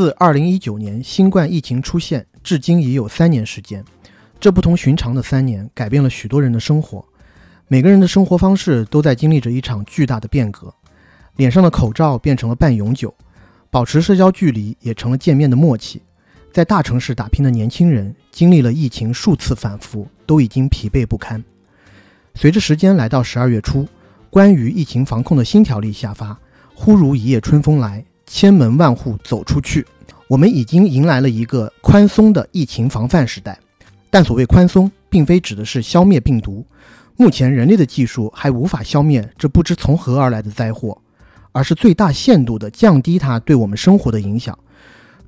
[0.00, 3.84] 自2019年新冠疫情出现至今已有三年时间，
[4.40, 7.04] 这不同寻常的三年改变了许多人的生活，
[7.68, 10.74] 每个人的生活方式都在经历着一场巨大的变革，
[11.36, 13.14] 脸上的口罩变成了半永久，
[13.68, 16.00] 保持社交距离也成了见面的默契。
[16.50, 21.44] 在大城市打拼的年轻人，经历了疫情数次反复，都已经疲惫不堪。
[22.34, 23.86] 随着时间来到十二月初，
[24.30, 26.40] 关于疫情防控的新条例下发，
[26.74, 28.02] 忽如一夜春风来，
[28.32, 29.84] 千门万户走出去。
[30.28, 33.58] 我们已经迎来了一个宽松的疫情防范时代。
[34.08, 36.64] 但所谓宽松，并非指的是消灭病毒。
[37.16, 40.96] 目前人类的技术还无法消灭这不知从何而来的灾祸，
[41.50, 44.56] 而是最大限度地降低它对我们生活的影响。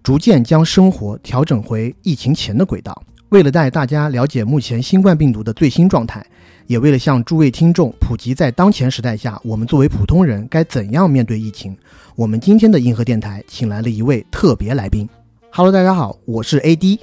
[0.05, 3.03] 逐渐将生活调整回疫情前的轨道。
[3.31, 6.25] 为了带大家了解目前新冠病毒的最新状态，
[6.73, 11.77] 也为了向诸位听众普及在当前时代下我们作为普通人该怎样面对疫情，
[12.17, 15.07] 我们今天的硬核电台请来了一位特别来宾。
[15.51, 16.99] Hello，大家好，我是 AD，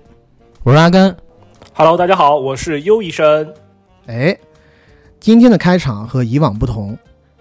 [0.63, 1.15] 我是阿甘。
[1.75, 3.53] Hello，大家好，我是优医生。
[4.07, 4.35] 哎，
[5.19, 6.97] 今天的开场和以往不同，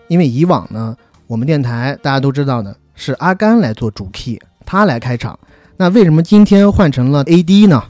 [0.09, 0.95] 因为以往呢，
[1.27, 5.39] 我们电台大家都知道呢是阿甘来做主 key，他来开场。
[5.79, 7.83] 那为什么今天换成了 AD 呢？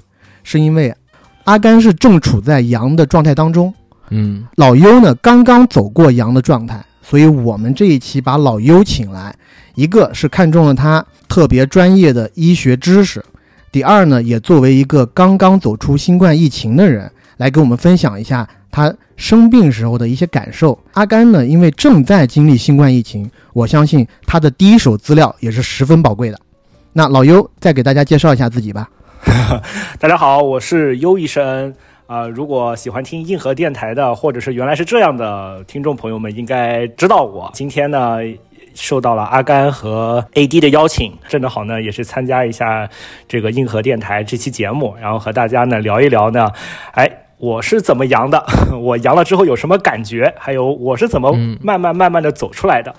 [0.45, 0.95] 是因为
[1.43, 3.75] 阿甘是正处在阳的状态当中，
[4.11, 9.35] 嗯，老优呢刚刚走过阳的状态，所以我们这一期把老优请来，
[9.75, 13.25] 一个是看中了他特别专业的医学知识，
[13.71, 20.79] 第二呢，也作为一个刚刚走出新冠疫情的人，来给我们分享一下他生病时候的一些感受。
[20.93, 26.39] 阿甘呢，因为正在经历新冠疫情，我相信他的第一手资料也是十分宝贵的。
[26.93, 28.89] 那老优再给大家介绍一下自己吧。
[29.99, 31.75] 大家好，我是优医生。
[32.09, 37.51] 啊、如果喜欢听硬核电台的，或者是原来是这样的听众朋友们，应该知道我。
[37.53, 38.17] 今天呢，
[38.75, 42.89] 受到了阿甘和 AD 的邀请，正正好呢，也是参加一下
[43.29, 46.51] 这个硬核电台这期节目，然后和大家呢聊一聊呢，
[46.93, 47.09] 哎。
[47.41, 48.45] 我是怎么阳的？
[48.83, 50.35] 我阳了之后有什么感觉？
[50.37, 51.33] 还有我是怎么
[51.63, 52.93] 慢慢慢慢的走出来的？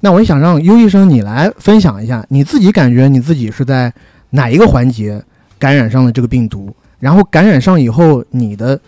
[0.00, 3.92] 那我也想让优医生你来分享一下，你自己感觉你自己是在
[4.30, 5.22] 哪一个环节
[5.60, 8.80] 感染上了这个病毒，然后感染上以后你的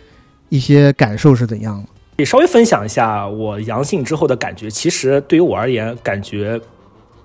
[0.48, 1.88] 一些感受是怎样的？
[2.16, 4.70] 也稍微分享一下我阳性之后的感觉。
[4.70, 6.58] 其实对于我而言，感觉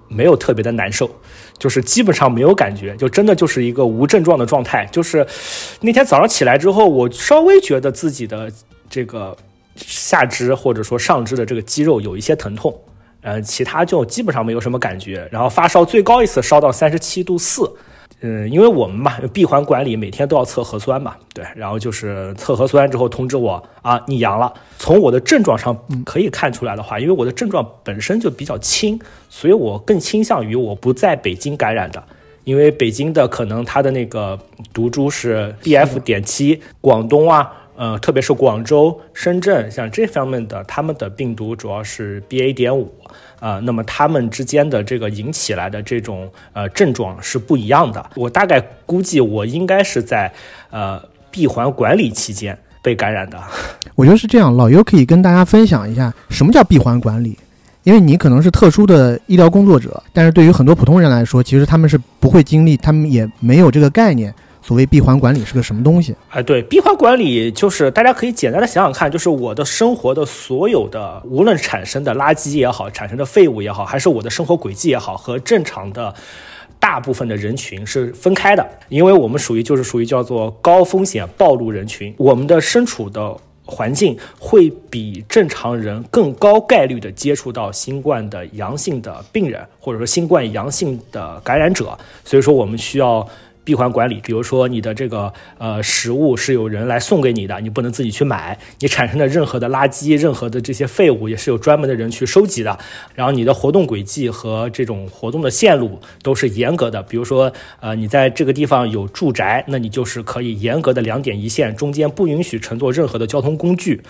[0.10, 1.10] 没有特别的难受，
[1.58, 4.86] 就是基本上没有感觉，就真的就是一个无症状的状态。
[4.92, 5.26] 就是
[5.80, 8.52] 那天早上起来之后，我稍微觉得自己的
[8.90, 9.34] 这个
[9.78, 12.78] 下肢或者说上肢的这个肌肉有一些疼痛。
[13.22, 17.72] 呃，其他就基本上没有什么感觉，然后发烧最高一次烧到三十七度四，
[18.22, 24.54] 嗯，因为我们嘛闭环管理，每天都要测核酸嘛，对，然后就是测核酸之后通知我啊，你阳了。
[24.78, 29.00] 从我的症状上可以看出来的话，因为我的症状本身就比较轻，
[29.30, 32.04] 所以我更倾向于我不在北京感染的，
[32.44, 34.38] 因为北京的可能它的那个
[34.72, 37.58] 毒株是 BF 点七，广东啊。
[37.78, 42.94] 呃，特别是广州、深圳，像这方面的，他们的病毒主要是 BA 点五
[43.42, 48.10] 呃，那么他们之间的这个引起来的这种呃症状是不一样的。
[48.16, 50.32] 我大概估计我应该是在
[50.70, 53.38] 呃闭环管理期间被感染的。
[53.96, 57.38] 我觉得是这样，老尤可以跟大家分享一下什么叫闭环管理，
[57.84, 64.34] 因为你可能是特殊的医疗工作者，但是对于很多普通人来说，其实他们是不会经历，他们也没有这个概念。
[64.64, 66.16] 所谓闭环管理是个什么东西？
[66.30, 76.14] 哎，对，闭环管理就是大家可以简单的想想看，就是我的生活的所有的，无论产生的垃圾也好，产生的废物也好，还是我的生活轨迹也好，和正常的
[76.80, 83.36] 大部分的人群是分开的，因为我们属于就是属于叫做高风险暴露人群，我们的身处的
[83.66, 93.28] 环境会比正常人更高概率的接触到新冠的阳性的病人，或者说新冠阳性的感染者，所以说我们需要。
[93.72, 98.60] 闭环管理，比如说你的这个呃食物是有人来送给你的，你不能自己去买。
[98.80, 102.78] 你产生的任何的垃圾、任何的这些废物，也是有专门的人去收集的。
[103.16, 107.02] 然后你的活动轨迹和这种活动的线路都是严格的。
[107.04, 107.50] 比如说，
[107.80, 114.02] 呃，你在这个地方有住宅，那你就是可以严格的两点一线，中间不允许乘坐任何的交通工具，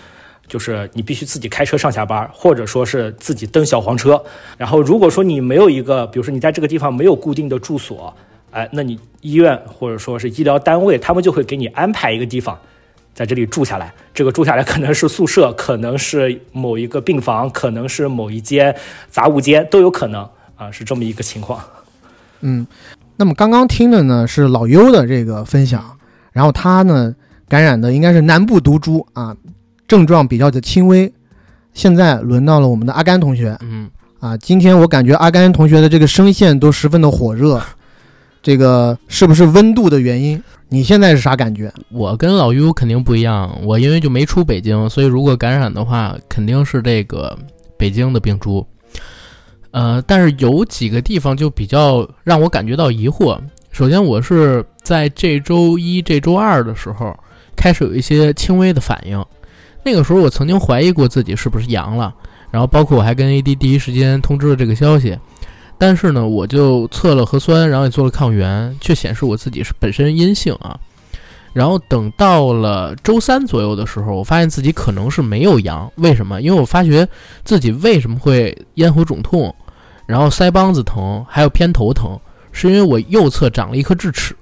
[0.47, 4.23] 就是你必须自己开车上下班，或者说是自己蹬小黄车。
[4.57, 8.11] 然后如果说你没有一个，比如说你在这个地方没有固定的住所。
[8.51, 12.57] 哎，那你医院或者说是医疗单位，他们就会给你安排一个地方，
[13.13, 13.93] 在这里住下来。
[14.13, 18.75] 这个住下来可能是宿舍，可能是某一个病房，可能是某一间
[19.09, 21.63] 杂物间，都有可能啊，是这么一个情况。
[22.41, 22.67] 嗯，
[23.15, 25.97] 那么刚刚听的呢是老优的这个分享，
[26.33, 27.15] 然后他呢
[27.47, 29.35] 感染的应该是南部毒株啊，
[29.87, 31.13] 症状比较的轻微。
[31.73, 33.89] 现在轮到了我们的阿甘同学，嗯，
[34.19, 37.61] 啊，今天我感觉阿甘同学的这个声线都十分的火热。
[38.41, 40.41] 这个是不是温度的原因？
[40.69, 41.71] 你现在是啥感觉？
[41.89, 47.37] 我跟老于肯定不一样，我因为就没出北京，所以如果感染的话，肯定是这个
[47.77, 48.65] 北京的病株。
[49.71, 53.37] 呃，但是有几个地方就比较让我感觉到疑惑。
[53.71, 57.15] 首先，我是在这周一、这周二的时候
[57.55, 59.23] 开始有一些轻微的反应，
[59.83, 62.13] 那个时候我曾经怀疑过自己是不是阳了，
[62.49, 65.17] 然后包括我还跟 AD 第一时间通知了这个消息。
[65.83, 70.79] 但是呢，我就测了核酸，然后也做了抗原，却显示我自己是本身阴性啊。
[71.53, 75.91] 然后等到了周三左右的时候，我发现自己可能是没有阳。
[75.95, 76.39] 为什么？
[76.39, 77.07] 因为我发觉
[77.43, 79.53] 自己为什么会咽喉肿痛，
[80.05, 82.15] 然后腮帮子疼，还有偏头疼。
[82.51, 84.35] 是因为我右侧长了一颗智齿，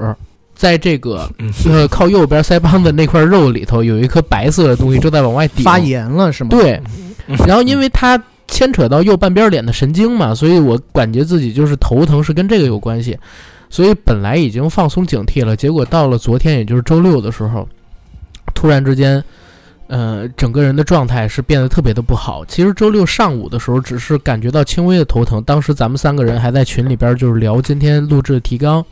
[0.56, 1.30] 在这个
[1.66, 6.50] 呃靠右边腮帮子那块肉里头有一颗白色的东西正在往外顶，发炎了是吗？
[6.50, 6.82] 对，
[7.48, 13.18] 然后因为它牵扯到右半边脸的神经嘛，所以我感觉自己就是头疼是跟这个有关系，
[13.70, 17.68] 所以本来已经放松警惕了，结果到了昨天，也就是周六的时候，
[18.54, 19.24] 突然之间。
[19.92, 22.46] 呃，整个人的状态是变得特别的不好。
[22.46, 25.44] 其实周六上午的时候，只是感觉到轻微的头疼。
[25.44, 28.86] 当时咱们三个人还在群里边就是聊今天录制的提纲。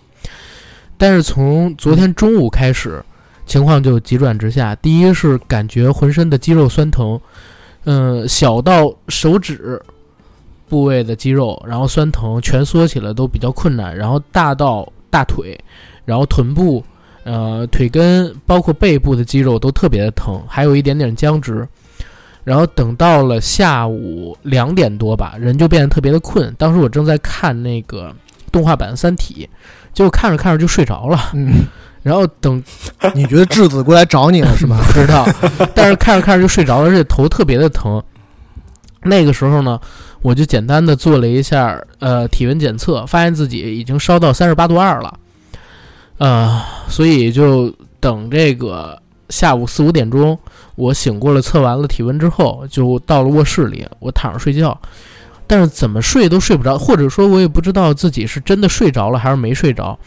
[0.97, 2.99] 但是从昨天中午开始，
[3.45, 4.73] 情况就急转直下。
[4.77, 7.21] 第一是感觉浑身的肌肉酸疼，
[7.87, 9.81] 嗯，小到手指
[10.67, 13.95] 部位的肌肉，然后酸疼，蜷缩起来都比较困难。
[13.95, 15.57] 然后大到大腿，
[16.05, 16.83] 然后臀部。
[17.23, 21.67] 呃，腿根包括背部的肌肉都特别的疼，还有一点点僵直。
[22.45, 26.55] 然后等到了下午两点多吧，人就变得特别的困。
[26.57, 28.15] 当时我正在看那个
[28.49, 29.49] 动画版《三体》，
[29.93, 31.19] 结果看着看着就睡着了。
[32.01, 32.63] 然后等
[33.13, 34.79] 你觉得质子过来找你了是吧？
[34.87, 35.27] 不知道，
[35.75, 38.01] 但是看着看着就睡着了，而且头特别的疼。
[39.03, 39.79] 那个时候呢，
[40.21, 45.17] 我就简单的做了一下呃体温检测，发现自己已经烧到三十八度二了。
[46.17, 48.99] 呃，所以就等这个
[49.29, 50.37] 下午四五点钟，
[50.75, 54.77] 我醒过了，测完了体温之后，就到了卧室里，我躺着睡觉，
[55.45, 59.97] 但是怎么睡都睡不着，或者说，我也不知道自己是真的睡着了还是没睡着，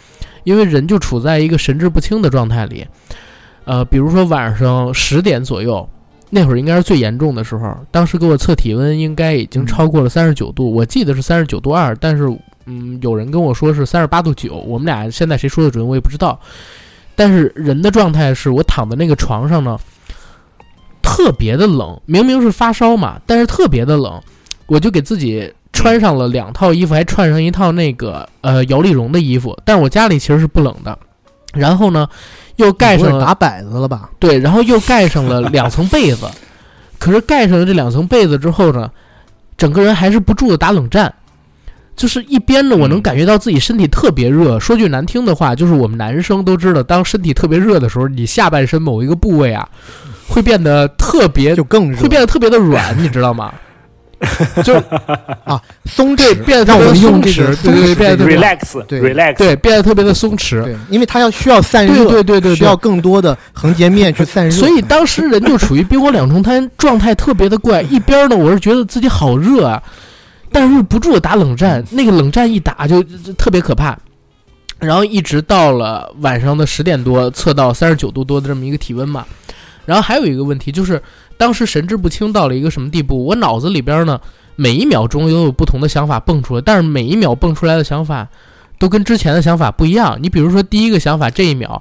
[0.44, 2.86] 因为人就处在一个神志不清的状态里。
[3.64, 5.88] 呃，比如说晚上十点左右，
[6.30, 12.26] 那会儿应该是最严重的时候，当时给我测体温，应该已经超过了三十九度，我记得是三十九度二，但是。
[12.66, 16.38] 嗯，有人跟我说是三十八度九，我们俩现在谁说的准我也不知道。
[17.16, 19.76] 但是人的状态是我躺在那个床上呢，
[21.02, 24.22] 特别的冷，明明是发烧嘛，但是特别的冷，
[24.66, 29.56] 我就给自己穿上了两套衣服，还穿上一套那个呃摇粒绒的衣服。
[29.64, 30.98] 但是我家里其实是不冷的。
[31.54, 32.06] 然后呢，
[32.56, 34.10] 又盖上了打摆子了吧？
[34.18, 36.26] 对，然后又盖上了两层被子。
[36.98, 38.90] 可是盖上了这两层被子之后呢，
[39.56, 41.12] 整个人还是不住的打冷战。
[41.96, 44.60] 就是一边呢，我能感觉到自己身体特别热。
[44.60, 49.66] 说句难听的话，就是我们男生都知道，当身体特别热的时候，你下半身某一个部位啊，
[50.28, 53.52] 会变得特别 就更热，会变得特别的软，你知道吗？
[54.62, 54.74] 就
[55.44, 60.62] 啊，松对，变得特别松弛，对对，变得 relax，对 relax，对，变得特别的松弛。
[60.62, 64.50] 对，因为它要需要散热，对对对，需要更多的横截面去散热。
[64.50, 67.80] 所以当时人就处于冰火两重天，状态特别的怪。
[67.82, 69.82] 一边呢，我是觉得自己好热啊。
[70.52, 73.02] 但是又不住的打冷战，那个冷战一打就
[73.38, 73.96] 特别可怕，
[74.80, 79.24] 然后一直到了晚上的十点多，测到三十九度多的这么一个体温嘛。
[79.86, 81.00] 然后还有一个问题就是，
[81.40, 83.24] 当时神志不清到了一个什么地步？
[83.24, 84.20] 我脑子里边呢，
[84.56, 88.28] 每一秒钟都有不同的想法蹦出来，但是每一秒蹦出来的想法
[88.78, 90.18] 都跟之前的想法不一样。
[90.20, 91.80] 你比如说第一个想法，这一秒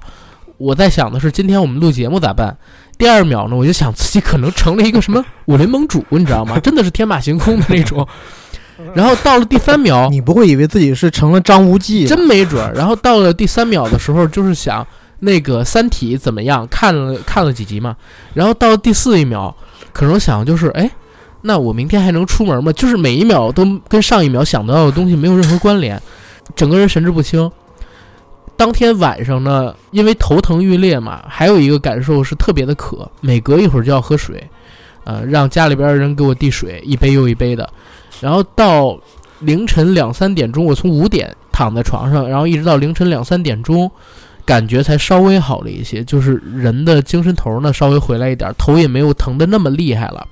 [0.56, 2.56] 我在想的是今天我们录节目咋办？
[2.96, 6.58] 第二秒呢，我就想自己可能成了一个什么武林盟主，你知道吗？
[6.64, 8.08] 真的是天马行空的那种。
[8.94, 12.06] 然后到了第三秒，你不会以为自己是成了张无忌？
[12.06, 12.72] 真没准。
[12.74, 14.86] 然后到了第三秒的时候，就是想
[15.20, 16.66] 那个《三体》怎么样？
[16.68, 17.96] 看了看了几集嘛。
[18.34, 19.54] 然后到第四一秒，
[19.92, 20.90] 可能想就是，哎，
[21.42, 22.72] 那我明天还能出门吗？
[22.72, 26.00] 就是每一秒都跟上一秒想得到的东西没有任何关联，
[26.54, 27.50] 整个人神志不清。
[28.56, 34.46] 当天晚上呢，因为头疼欲裂嘛，还有一个感受是特别的渴，每隔一会儿就要喝水，
[35.04, 37.66] 呃，让家里边的人给我递水，一杯又一杯的。
[38.20, 38.98] 然后到
[39.38, 43.90] 凌晨两三点钟，我从五点躺在床上，然后一直到凌晨两三点钟，
[44.50, 50.26] 感觉才稍微好了一些，就是人的精神头呢稍微回来一点，头也没有疼的那么厉害了。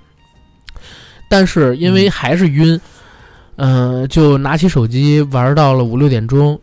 [1.30, 2.80] 但是因为还是晕，
[3.54, 6.60] 嗯，就拿起手机玩到了五六点钟，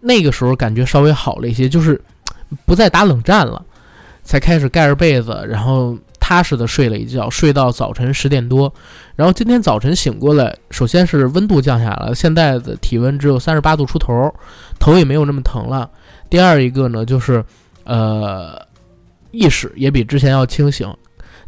[0.00, 1.98] 那个时候感觉稍微好了一些，就是
[2.66, 3.64] 不再打冷战了，
[4.22, 5.96] 才开始盖着被子，然后。
[6.20, 8.70] 踏实的睡了一觉，睡到早晨十点多。
[9.16, 14.30] 然后今天早晨醒过来，首先是温度降下来了，现在的体温只有三十八度出头，
[14.78, 15.88] 头也没有那么疼了。
[16.30, 17.44] 第二一个呢，就是
[17.84, 18.60] 呃，
[19.30, 20.86] 意识也比之前要清醒，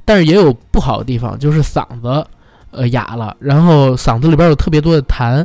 [0.05, 2.27] 但是也有不好的地方，就是嗓子
[2.71, 5.45] 呃哑了，然后嗓子里边有特别多的痰，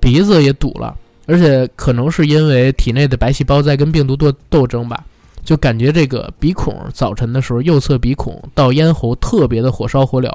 [0.00, 5.04] 鼻子也堵了，而且可能是因为体内的白细胞在跟病毒做斗争吧。
[5.44, 10.30] 就感觉这个鼻孔早晨的时候，右侧鼻孔到咽喉特别的火烧火燎，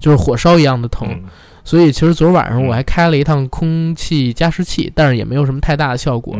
[0.00, 1.08] 就是火烧一样的疼。
[1.64, 6.36] 所以其实昨儿晚上我还开了一趟空气加湿器，但是也没有什么太大的效果。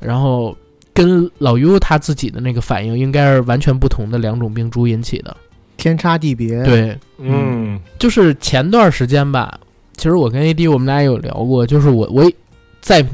[0.00, 0.56] 然后
[0.94, 5.36] 跟老 U 他自己的那个反应应该是完全不同的两种病株引起的，
[5.76, 6.62] 天差地别。
[6.62, 9.58] 对，嗯，就是前段时间吧，
[9.96, 12.32] 其实我跟 AD 我们俩有聊过，就是我我
[12.80, 13.04] 在。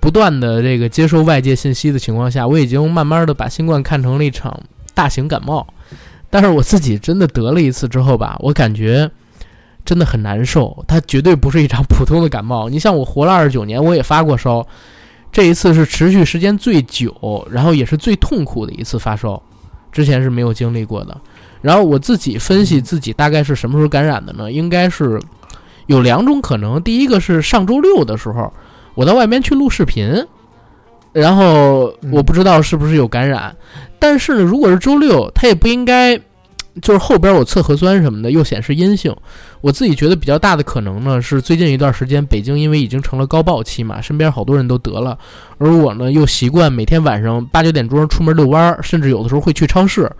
[0.00, 4.60] 不断的这个接受外界信息的情况下，我已经慢慢的把新冠看成了一场
[4.92, 5.66] 大型感冒。
[6.28, 9.10] 但是我自己真的得了一次之后吧，我感觉
[9.82, 10.84] 真的很难受。
[10.86, 12.68] 它绝对不是一场普通的感冒。
[12.68, 14.68] 你像我活了二十九年，我也发过烧，
[15.34, 19.42] 这一次是持续时间最久，然后也是最痛苦的一次发烧，
[19.90, 21.20] 之前是没有经历过的。
[21.60, 24.52] 然后我自己分析自己大概是什么时候感染的呢？
[24.52, 25.20] 应该是
[25.86, 28.52] 有两种可能，第一个是上周六的时候。
[28.94, 30.24] 我到外面去录视频，
[31.10, 33.56] 然后我不知道是不是有感染，
[33.98, 36.16] 但是呢，如果是周六，他也不应该，
[36.82, 39.14] 就是后边我测核酸什么的又显示阴性，
[39.60, 45.18] 我自己觉得比较大的可能呢是最近一段时间北京因为已经成了高爆期嘛，身边好多人都得了，
[45.58, 50.10] 而我呢又习惯每天晚上八九点钟出门遛弯儿，甚至有的时候会去超市，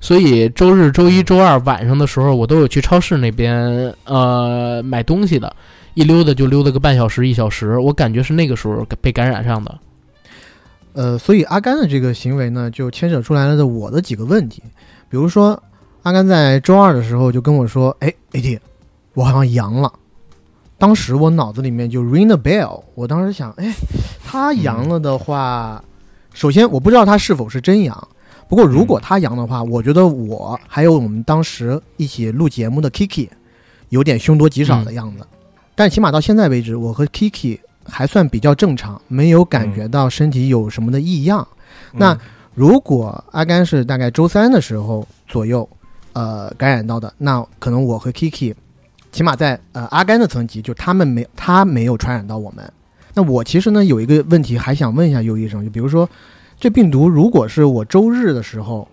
[0.00, 5.54] 所以周日、周一周二晚上的时候我都有去超市那边呃买东西的。
[5.94, 9.78] 一溜达就溜达个半小时一小时，我感觉是那个时候被感染上的。
[10.92, 14.60] 呃，所以阿甘的这个行为呢，就牵扯出来了的我的几个问题。
[15.08, 15.62] 比如说，
[16.04, 18.58] 阿甘在周二的时候就跟我说：“哎，AD，
[19.14, 19.90] 我好像阳了。”
[20.76, 22.82] 当时我脑子里面就 ring the bell。
[22.94, 23.74] 我当时想，哎，
[24.22, 25.82] 他阳了的话，
[26.34, 28.08] 首先我不知道他是否是真阳。
[28.46, 33.30] 不过如果他阳的话，我觉得我还有我们当时一起录节目的 Kiki，
[33.88, 35.26] 有点凶多吉少的样子。
[35.74, 41.48] 但起码到现在为止，我和 Kiki 还算比较正常，没有感觉到身体有什么的异样。
[41.92, 42.14] 那
[42.52, 45.66] 如果阿甘是大概周三的时候左右，
[46.14, 48.54] 呃，感染到的，那可能我和 Kiki，
[49.12, 52.72] 起码在呃阿甘的层级，就他们没他没有传染到我们。
[53.12, 56.08] 那我其实呢有一个问题还想问一下尤医生，就比如说
[56.58, 58.88] 这病毒如果是我周日的时候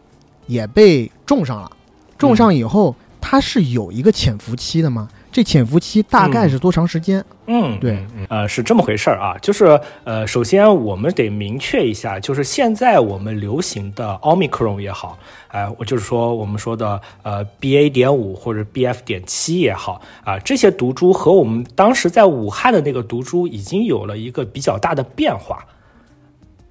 [0.48, 1.72] 也被种上了，
[2.18, 5.08] 种上以后它是有一个潜伏期的吗？
[5.32, 7.24] 这潜伏期大概是多长时间？
[7.48, 25.66] 嗯，对，呃，是这么回事儿啊，就是呃，首先我们得明确一下，就是现在我们流行的奥密克戎也好，哎，我就是说我们说的呃 B A 点五或者 B F 点七也好啊，这些毒株和我们当时在武汉的那个毒株已经有了一个比较大的变化。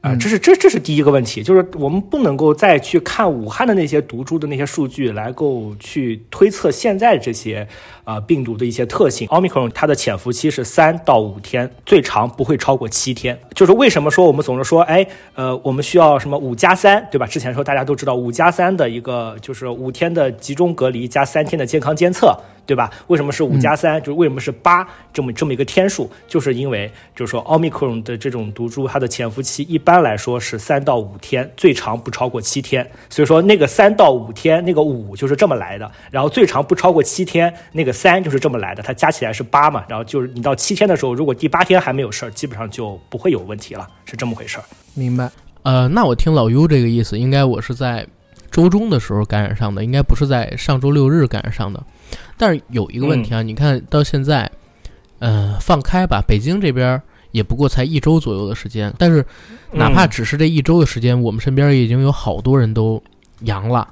[0.02, 7.68] 啊，这是这这是第一个问题，就是我们不能够再去看武汉的那些毒株的那些数据来够去推测现在这些
[8.10, 9.28] 啊病毒的一些特性。
[9.28, 13.38] 奥密克戎它的潜伏期是三到五天，最长不会超过七天。
[13.54, 17.26] 就是为什么说我们总是说，哎，呃，我们需要什么五加三，对吧？
[17.26, 22.36] 之前说大家都知道五加三的一个就是五天的集中隔离加三天的健康监测。
[22.66, 22.88] 对吧？
[23.08, 23.98] 为什么是五加三？
[23.98, 26.08] 就是为什么是八这么这么一个天数？
[26.28, 32.88] 就是因为就是说奥密克戎的这种毒株，它的潜伏期一般来说是三到五天，最长不超过七天。
[33.08, 35.90] 所以说那个三到五天，那个五就是这么来的。
[36.12, 38.82] 然后最长不超过七天，那个三就是这么来的。
[38.82, 39.84] 它加起来是八嘛。
[39.88, 44.64] 然后就是你到七天的时候，如果第八天还没有事儿，基本上就不会有问题了，是这么回事儿。
[44.94, 45.30] 明白。
[45.62, 48.06] 呃，那我听老 U 这个意思，应该我是在
[48.50, 51.82] 周中的时候感染上的，应该不是在上周六日感染上的。
[52.38, 54.50] 但是有一个问题啊，你看到现在，
[55.18, 59.24] 呃，放开吧，北京这边也不过才一周左右的时间，但是
[59.72, 63.00] 哪怕只是这一周的时间，我们身边已经有好多人都
[63.42, 63.86] 阳了，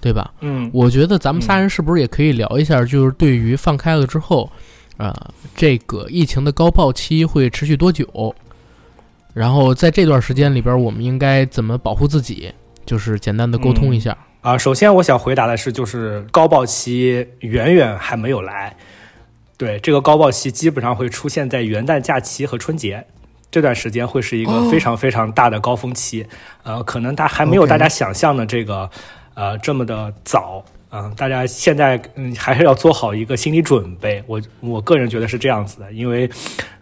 [0.00, 0.32] 对吧？
[0.40, 4.50] 嗯，我觉得咱们仨人是不是也可以聊一下，就是对于放开了之后，
[4.96, 8.34] 啊，这个疫情的高爆期会持续多久？
[9.34, 12.52] 然后在这段时间里边，我们应该怎么保护自己？
[12.86, 14.16] 就是简单的沟通一下。
[14.40, 18.74] 啊，首先我想回答的是，就是高爆期远远还没有来。
[19.56, 23.04] 对，这个高爆期基本上会出现在元旦假期和春节
[23.50, 26.24] 这段时间，会是一个非常非常大的高峰期。
[26.62, 28.88] 呃，可能它还没有大家想象的这个
[29.38, 30.64] 呃这么的早。
[30.90, 34.24] 啊，大家现在嗯还是要做好一个心理准备。
[34.26, 36.26] 我我个人觉得是这样子的，因为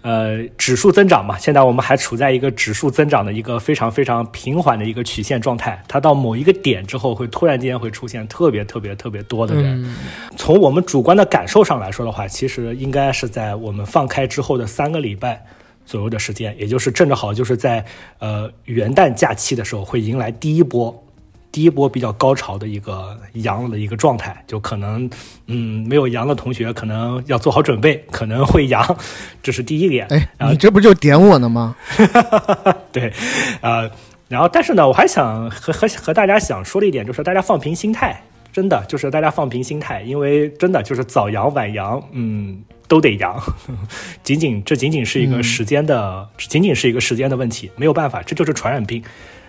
[0.02, 5.82] 呃指数增长嘛，现在我们还处在一个指数增长的一个非常非常平缓的一个曲线状态。
[5.88, 9.82] 它到某一个点之后，会突然间会出现特别特别特别多的人。
[9.84, 9.96] 嗯
[10.36, 15.44] 从我们主观的感受上来说的话，其实应该是在我们放开之后的三个礼拜
[15.84, 17.84] 左右的时间，也就是正好就是在
[18.20, 21.02] 呃元旦假期的时候会迎来第一波。
[21.56, 25.08] 第一波比较高潮的一个阳了的一个状态，就可能，
[25.46, 28.84] 嗯，没有阳的同学可能要做好准备，可能会阳，
[29.42, 30.06] 这是第一点。
[30.10, 31.74] 哎，你这不就点我呢吗？
[32.92, 33.10] 对，
[33.62, 33.90] 呃，
[34.28, 38.22] 然后但是呢，我还想和和和大家想说的一点就是，大家放平心态，
[38.52, 43.34] 真的就是大家放平心态，因为真的就是早阳晚阳，嗯，都得阳，
[44.22, 49.02] 仅仅这仅仅是一个时间的，仅仅是一个时间的问题，没有办法，这就是传染病。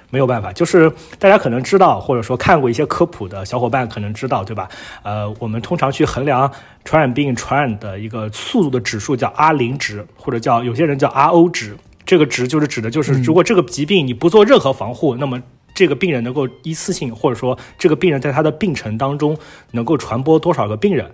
[0.10, 4.70] 没有办法，就是大家可能知道，或者说看过一些科普的小伙伴可能知道，对吧？
[5.04, 6.52] 呃，我们通常去衡量
[6.86, 11.78] 传染病传染的一个速度的指数叫 R 零值，或者叫有些人叫 RO 值。
[12.06, 19.38] 这个值就是指的就是，如果这个疾病你不做任何防护，那么这个病人能够一次性，或者说这个病人在他的病程当中
[19.72, 21.12] 能够传播多少个病人？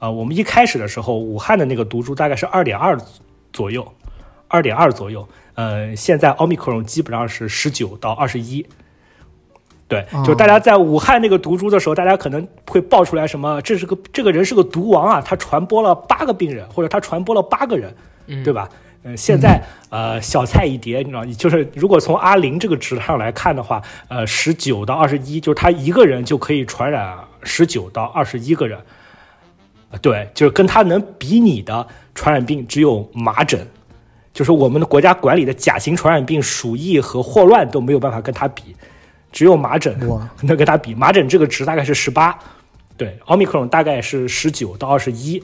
[0.00, 2.98] 啊、我们一开始的时候，武汉的那个毒株大概是二点二
[3.52, 3.86] 左右，
[4.48, 5.28] 二点二左右。
[5.54, 8.66] 呃，现在奥密克戎基本上是十九到二十一。
[9.88, 17.94] 对，就大家在武汉那个毒株的时候，大家可能会爆出来什么，这是个这个人是个毒王啊，他传播了八个病人，或者他传播了八个人，
[18.42, 18.66] 对吧？
[19.04, 28.78] 嗯，现在呃小菜一碟，你知道，就是如果从阿林这个值上来看的话，呃，十九到二十一，就是他一个人就可以传染十九到二十一个人。
[29.90, 33.66] 呃对，就是跟他能比拟的传染病只有麻疹，
[34.32, 38.74] 就是我们的国家管理的甲型传染病鼠疫和霍乱都没有办法跟它比，
[39.30, 39.94] 只有麻疹
[40.42, 40.94] 能跟它比。
[40.94, 42.38] 麻疹这个值大概是十八，
[42.96, 45.42] 对，奥密克戎大概是十九到二十一，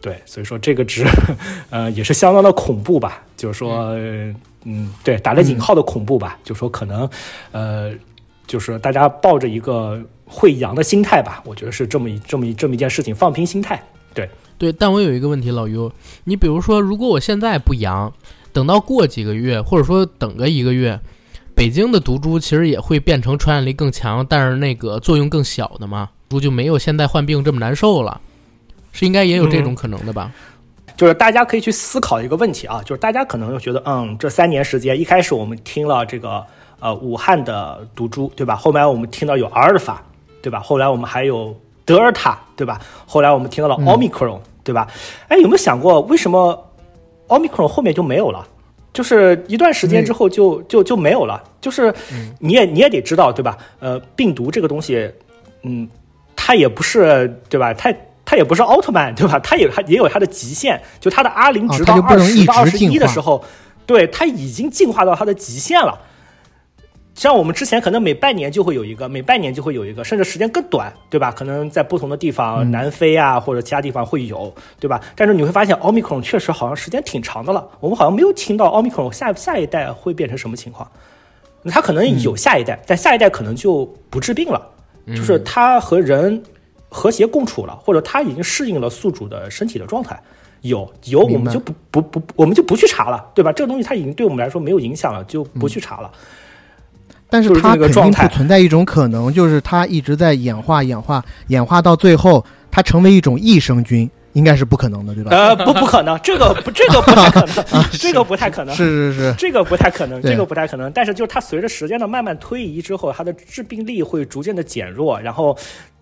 [0.00, 1.06] 对，所以说这个值，
[1.70, 7.08] 呃，也是相当的恐怖吧，就是说，呃嗯，对，打了引号的恐怖吧，就说可能，
[7.52, 7.92] 呃，
[8.46, 13.80] 就是大家抱着一个会阳的心态吧，我觉得是这么一这么一这么一件事情，放平心态，
[14.12, 15.90] 对，对，但我有一个问题，老于，
[16.24, 18.12] 你比如说，如果我现在不阳，
[18.52, 20.98] 等到过几个月，或者说等个一个月，
[21.54, 28.20] 北京的毒株其实也会变成传染力更强，但是那个作用更小的嘛，不就没有现在患病这么难受了，
[28.92, 30.32] 是应该也有这种可能的吧？
[30.96, 36.42] 就是大家可以去思考一个问题啊，就是大家可能又觉得，嗯，这三年时间，一开始我们听了这个
[36.80, 38.56] 呃武汉的毒株，对吧？
[38.56, 40.02] 后来我们听到有阿尔法，
[40.40, 40.60] 对吧？
[40.60, 41.54] 后来我们还有
[41.86, 42.78] 德尔塔，对吧？
[43.06, 44.86] 后来我们听到了奥密克戎，对吧？
[45.28, 46.70] 哎，有没有想过为什么
[47.28, 48.46] 奥密克戎后面就没有了？
[48.92, 51.42] 就是一段时间之后就就就没有了。
[51.60, 51.94] 就是
[52.38, 53.56] 你也你也得知道，对吧？
[53.78, 55.10] 呃，病毒这个东西，
[55.62, 55.88] 嗯，
[56.34, 57.72] 它也不是对吧？
[57.74, 57.94] 它
[58.24, 59.38] 它也不是奥特曼，对吧？
[59.38, 63.44] 它也它也有它的极限，就它的 R 零值到二十到二十一的时候，
[63.86, 65.96] 对，它已经进化到它的极限了。
[67.16, 71.32] 像我们之前可能每半年就会有一个，每半年就会有一个，甚至时间更短，对吧？
[71.32, 75.00] 可能在不同的地方，南非啊或者其他地方会有，对吧？
[75.16, 80.86] 但是你会发现，奥密克戎确实好像时间挺长的了，我们好像没有听到奥密克戎下下一代会变成什么情况。
[81.64, 84.60] 它可能有下一代，但下一代可能就不治病了，
[85.06, 86.42] 就是它和人
[86.90, 90.20] 和谐共处了，或者它已经适应了宿主的身体的状态。
[90.60, 93.50] 有有，我们就不不不，我们就不去查了，对吧？
[93.52, 96.12] 这个东西它已经对我们来说没有影响了，就不去查了。
[97.36, 105.36] 但是就是它肯定不存在一种可能，就是它一直在演化、演化、演化到最后，它成为一种益生菌，应该是不可能的，对吧？
[105.36, 110.90] 呃，不，不可能，这个不，这个不太可能， 这个不太可能，是是是，这个不太可能，这个不太可能。
[110.92, 115.54] 但是就是它随着时间的慢慢推移之后，它的致病力会逐渐的减弱，然后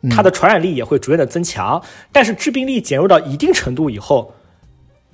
[0.08, 1.82] 它的传染力也会逐渐的增强。
[2.12, 4.32] 但是致病力减弱到一定程度以后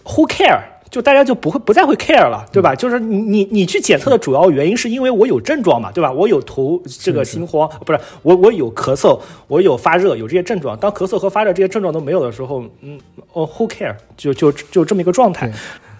[0.05, 0.61] ，Who care？
[0.91, 2.75] 就大家就不会不再会 care 了，对吧？
[2.75, 6.11] 就是你你你去检测的主要原因是因为我有症状嘛，对吧？
[6.11, 10.77] 我有头这个心慌，不是我我有咳嗽，我有发热，有这些症状。
[10.77, 12.99] 当咳嗽和发热这些症状都没有的时候，嗯，
[13.33, 13.95] 哦，Who care？
[14.17, 15.53] 就就就这么一个状态。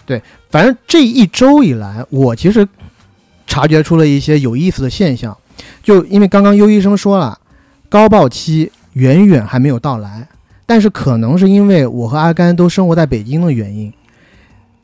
[0.05, 2.67] 对反正这一周以来，我其实
[3.47, 5.37] 察觉出了一些有意思的现象。
[5.81, 7.39] 就因为刚刚优医生说了，
[7.87, 10.27] 高爆期远远还没有到来，
[10.65, 13.93] 但是可能是因为我和阿甘都生活在北京的原因，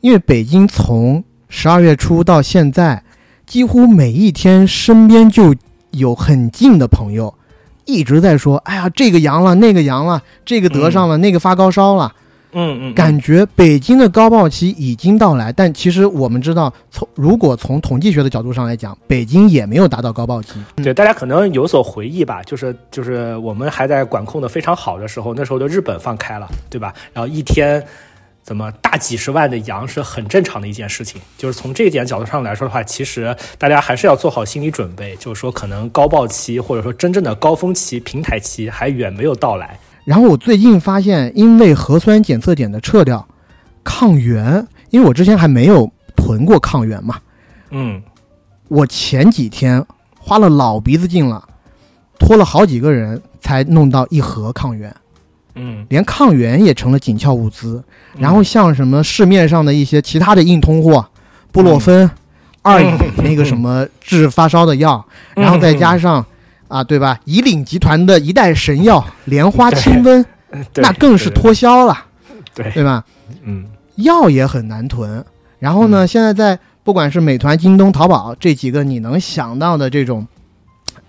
[0.02, 3.04] 因为北京从十二月初到现在，
[3.46, 5.56] 几乎每一天身边就
[5.92, 7.34] 有很近的朋友
[7.86, 12.14] 一直在说：“哎呀，这个阳了，那个阳了，这个得上了，那个发高烧了。”
[12.54, 20.54] 嗯嗯，感觉北京的高爆期已经到来，但其实我们知道，从如果从统计学的角度上来讲，北京也没有达到高爆期。
[20.78, 26.94] 对，大家可能有所回忆吧，就是就是我们还在管控的非常好的时候，那时候的日本放开了，对吧？
[27.14, 27.86] 然后一天
[28.48, 31.20] 怎么大几十万的羊是很正常的一件事情。
[31.38, 39.78] 就是从这一点角度上来说的话，其实大家还是要做好心理准备，就是说可能高爆期或者说真正的高峰期、平台期还远没有到来。
[40.06, 43.28] 然后我最近发现，因为核酸检测点的撤掉，
[43.84, 47.20] 抗原，因为我之前还没有囤过抗原嘛，
[47.72, 48.02] 嗯，
[48.70, 49.86] 我前几天
[50.18, 51.46] 花了老鼻子劲了，
[52.18, 54.96] 托了好几个人才弄到一盒抗原，
[55.58, 57.84] 嗯，连抗原也成了紧俏物资。
[58.18, 61.06] 然后像什么市面上的一些其他的硬通货，
[61.52, 62.10] 布洛芬、
[62.62, 66.26] 二乙那个什么治发烧的药，然后再加上。
[66.70, 67.18] 啊，对吧？
[67.24, 70.22] 以岭集团的一代神药莲花清瘟，
[70.76, 71.98] 那更是脱销了，
[72.54, 73.06] 对对吧？
[73.44, 73.66] 嗯，
[73.96, 75.24] 药也很难囤。
[75.60, 80.28] 然后呢，现在在不管是美团、京东、淘宝这几个你能想到的这种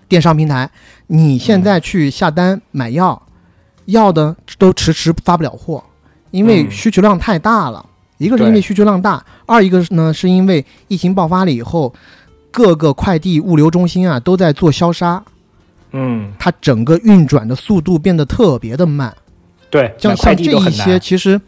[0.07, 0.71] 电商平台，
[1.09, 3.21] 你现在去下单买药，
[3.88, 5.83] 药的都迟迟发不了货，
[6.31, 7.85] 因为需求量太大了。
[8.18, 11.94] 一个是因为需求量大，二一个呢是因为疫情爆发了以后，
[12.51, 15.22] 各个快递物流中心啊都在做消杀。
[15.92, 19.16] 嗯，它整个运转的速度变得特别的慢，
[19.70, 21.40] 对，像像这一些其实，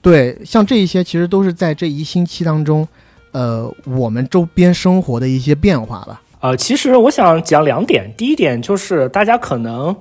[0.00, 2.88] 对，像这一些其实都是在这一星期当中，
[3.32, 6.22] 呃，我们周边生活的一些变化吧。
[6.40, 9.94] 呃，其实我想讲两点，第一点就是大家可能，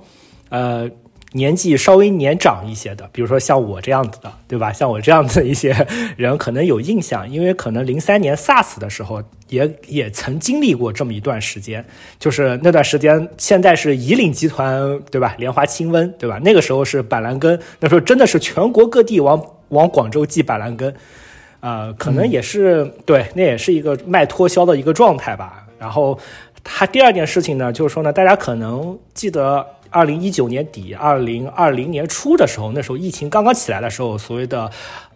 [0.49, 0.89] 呃。
[1.33, 4.71] 年纪稍微年长一些的，比如说像我这样子的，对吧？
[4.71, 5.75] 像我这样子一些
[6.15, 11.83] 人可能有印象，因为可能零三年 SARS 的时候也也曾经历过这么一段时间，
[12.19, 15.35] 就是那段时间，现在是以岭集团，对吧？
[15.39, 16.39] 莲花清瘟，对吧？
[16.43, 20.93] 那个时候是板蓝根，那时候真的是全国各地往往广州寄板蓝根，
[21.61, 25.65] 呃，可能也是对，那也是一个卖脱销的一个状态吧。
[25.79, 26.17] 然后
[26.63, 29.65] 他第二件事情呢，就是说呢，大家可能记得。
[29.93, 34.69] 二零一九年底，二零二零年初的时候，那时候疫情刚刚起来的时候，所谓的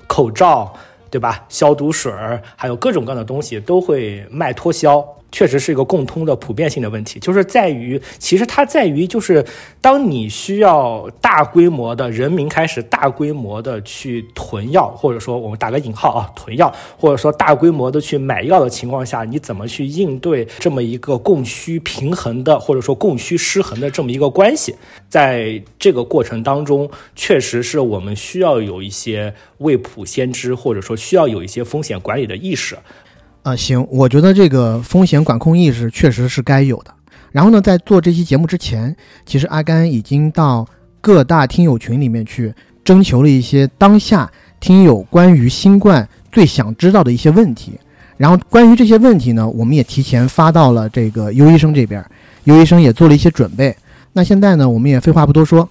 [0.06, 0.72] 口罩，
[1.10, 1.44] 对吧？
[1.50, 2.14] 消毒水，
[2.56, 5.17] 还有各种各样的东西都会卖脱销。
[5.32, 9.46] 确实是一个共通的普遍性的问题，就是在于，其实它在于，就是
[9.82, 24.76] 当你需要大规模的人民开始大规模的去囤药，或者说我们打个引号啊，囤药，或者说大规模的去买药的情况下，你怎么去应对这么一个供需平衡的，或者说供需失衡的这么一个关系？
[25.10, 32.78] 在这个过程当中，确实是我们需要有一些未卜先知，或者说需要有一些风险管理的意识。
[33.48, 36.94] 啊，行，我觉得这个风险管控意识确实是该有的。
[37.32, 38.94] 然后呢，在做这期节目之前，
[39.26, 40.68] 其实阿甘已经到
[41.00, 44.30] 各大听友群里面去征求了一些当下
[44.60, 47.80] 听友关于新冠最想知道的一些问题。
[48.18, 52.06] 然后关于这些问题呢，我们也提前发到了这个尤医生这边，
[52.44, 53.74] 尤医生也做了一些准备。
[54.12, 55.70] 那现在呢，我们也废话不多说，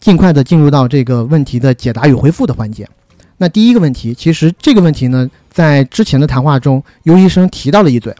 [0.00, 2.88] 尽快的进入到这个问题的解答与回复的环节。
[3.42, 8.14] 那第一个问题，其实这个问题呢，在之前的谈话中，尤医生提到了一嘴。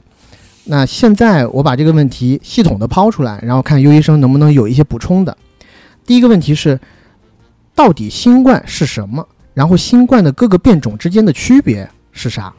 [0.65, 5.37] 那现在我把这个问题系统的抛出来，然后看尤医生能不能有一些补充的。
[6.07, 6.81] 第一个问题是，
[7.75, 9.29] 到底新冠是什么？
[9.53, 12.51] 然后新冠的各个变种之间的区别是啥？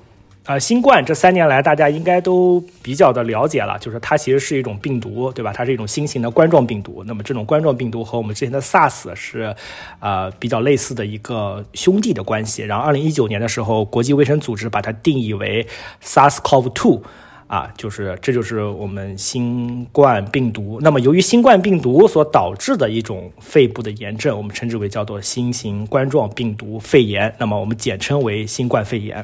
[0.47, 5.53] 呃，新冠这三年来，大家应该都比较的了解了，就是它其实是一种病毒，对吧？
[5.53, 7.03] 它是一种新型的冠状病毒。
[7.05, 9.55] 那么这种冠状病毒和我们之前的 SARS 是，
[9.99, 12.63] 呃，比较类似的一个兄弟的关系。
[12.63, 15.67] 然后，二零一九年的时候，国际卫生组织把它定义为
[16.03, 17.01] SARS-CoV-2，
[17.45, 20.79] 啊，就是这就是我们新冠病毒。
[20.81, 27.31] 那么，由于新冠病毒所导致的一种肺部的炎症，我们称之为叫做新型冠状病毒肺炎。
[27.37, 29.23] 那么，我们简称为新冠肺炎。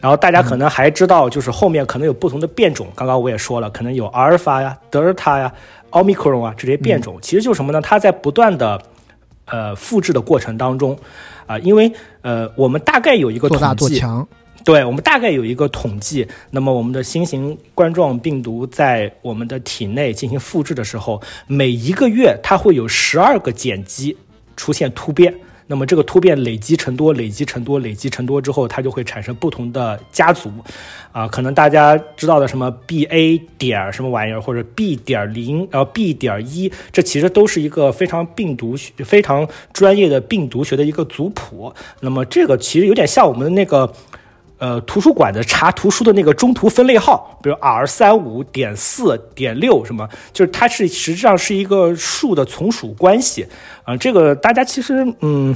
[0.00, 2.86] 然后大家可能还知道，就是后面可能有不同的变种。
[2.94, 5.52] 刚刚我也说了，可能有阿尔法呀、德尔塔呀、
[5.90, 7.18] 奥密克戎啊这些变种。
[7.20, 7.80] 其实就是什么呢？
[7.80, 8.80] 它在不断的
[9.46, 10.96] 呃复制的过程当中
[11.46, 14.00] 啊，因为呃我们大概有一个统计，
[14.64, 16.26] 对我们大概有一个统计。
[16.50, 24.16] 那么我们的新型冠状病毒在我们的体内进行复制的时候，每一个月它会有十二个碱基
[24.56, 25.34] 出现突变。
[25.68, 30.50] 那么这个突变累积成多，累积成多，累积成多之后，它就会产生不同的家族，
[31.12, 41.72] 啊，可能大家知道的什么 B A 点什么玩意儿，或者 B 点零，然后 B 点一，这其实都是一个非常病毒学、非常专业的病毒学的一个族谱。
[42.00, 43.92] 那么这个其实有点像我们的那个。
[44.58, 53.46] 呃，图书馆的查图书的那个中途分类号，比如 R 三五点四点六什么，就是它是实际上是一个数的从属关系
[53.84, 53.96] 啊。
[53.96, 55.54] 这个大家其实嗯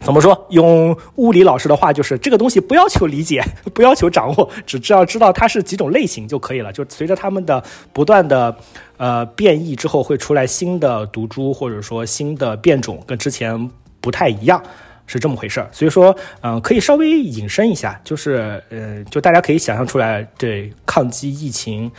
[0.00, 0.46] 怎么说？
[0.50, 6.72] 用物理老师的话就是，这个东西不要求理解， 不要求掌握，只知道知道它是几种类型就可以了。
[6.72, 7.62] 就随着它们的
[7.92, 8.54] 不断的
[8.98, 14.62] 呃变异之后，会出来新的毒株或者说新的变种，跟之前不太一样。
[15.06, 21.90] 是这么回事儿，所以说，嗯、可以稍微引申一下，就是，呃，就大家可以想象出来，对抗击疫情，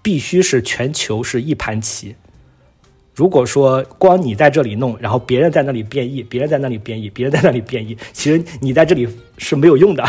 [0.00, 2.14] 必须是全球是一盘棋。
[3.14, 10.04] 如果说光你在这里弄，然后别人在那里变异，别人在那里变异，别人在那里变异，其实你在这里是没有用的。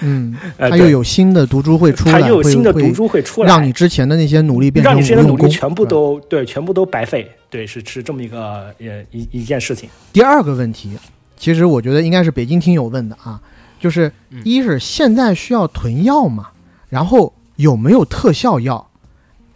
[0.00, 7.30] 嗯， 它又有新的毒株会出来，它又有新的毒株会出来，让你之前的那些努力变成让你之前的努力无用功全部都对，全部都白费。
[7.50, 9.88] 对，是是这么一个呃一一件事情。
[10.12, 10.90] 第二个问题，
[11.36, 13.40] 其实我觉得应该是北京听友问的啊，
[13.78, 16.48] 就是嗯一是现在需要囤药吗？
[16.88, 18.88] 然后有没有特效药？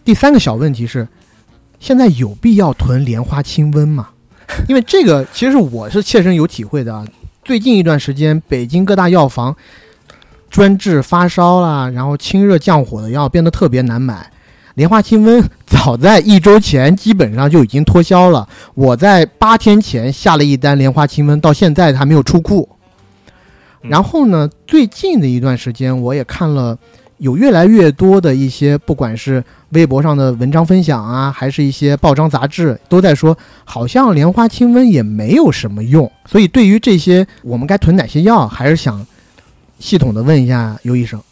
[0.04, 1.07] 第三个小问题是，
[1.81, 4.11] 现在有必要囤莲花清瘟吗？
[4.68, 7.07] 因为这个其实我是切身有体会的啊。
[7.44, 9.54] 最近一段时间，北京各大药房
[10.50, 14.30] 专治发烧啦，然后清热降火的药变得特别难买。
[14.74, 22.68] 莲花清瘟早在一周前基本上就已经脱销了，我在八天前下了一单莲花清瘟，到现在还没有出库。
[23.82, 26.76] 嗯然后呢，最近的一段时间，我也看了
[27.18, 36.11] 有越来越多的一些，不管是微博上的文章分享啊，还是一些报章杂志，都在说，好像莲花清瘟也没有什么用。
[36.26, 39.04] 所以对于这些，我们该囤哪些药，还是想
[39.79, 41.23] 系统的问一下尤医生。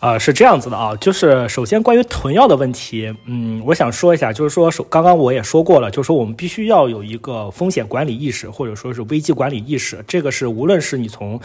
[0.00, 11.40] 呃，是这样子的啊，就是首先关于囤药的问题，嗯，我想说一下，就是说，首刚刚我也说过了，就是说我们必须要有一个风险管理意识，或者说是危机管理意识，这个是无论是你从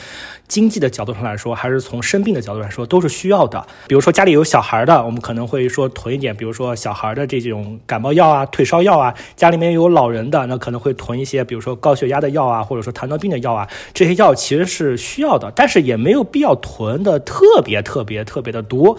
[0.47, 3.65] 经济的角度上来说，还是从生病的角度来说，都是需要的。
[3.87, 18.95] 比如说家里有小孩的，我们可能会说囤一点，比如说小孩的这种感冒药啊、退烧药啊；家里面有老人的，那可能会囤一些，比如说高血压的药啊，或者说糖尿病的药啊，这些药其实是需要的，但是也没有必要囤的特别特别特别的多。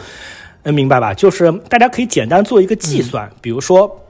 [0.67, 1.13] 能明白吧？
[1.13, 4.01] 就是大家可以简单做一个计算，比如说，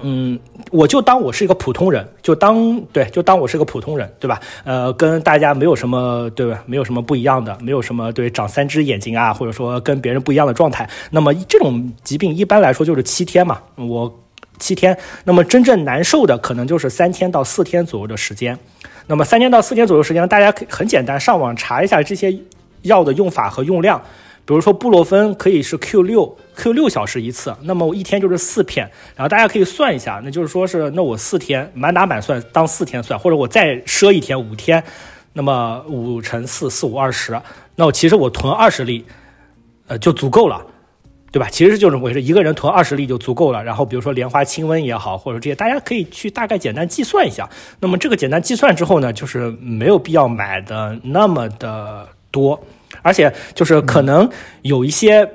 [0.00, 0.38] 嗯，
[0.70, 4.40] 我就当我是一个普通人，就当对，就当我是个普通人，对吧？
[4.64, 6.62] 呃，跟大家没有什么对吧？
[6.64, 10.88] 没有什么不一样的，没有什么对长三只眼睛啊，或者说跟别人不一样的状态。
[11.10, 14.10] 那么这种疾病一般来说就是七天嘛，我
[14.58, 14.96] 七天。
[15.24, 18.58] 那么真正难受的可能就是三天到四天左右的时间。
[19.06, 22.34] 那么三天到四天左右时间，大家可以很简单上网查一下这些
[22.80, 24.02] 药的用法和用量。
[24.44, 34.82] 比如说布洛芬可以是 Q 六 Q 六小时一次，那么我一天就是四片，然后大家可以算一下，那就是说是那我四天满打满算当四天算，或者我再赊一天五天，
[35.32, 37.40] 那么五乘四四五二十，
[37.76, 39.04] 那我其实我囤二十粒，
[39.86, 40.66] 呃就足够了。
[41.34, 41.48] 对吧？
[41.50, 43.64] 其实就是我是一个人囤二十粒就足够了。
[43.64, 47.50] 然后比如说莲花清瘟也好，或者这些，大家可以去大概简单计算一下。
[47.80, 52.62] 那么这个简单计算之后呢，就是没有必要买的那么的多，
[53.04, 54.28] 而且就是可能
[54.62, 55.28] 有一些。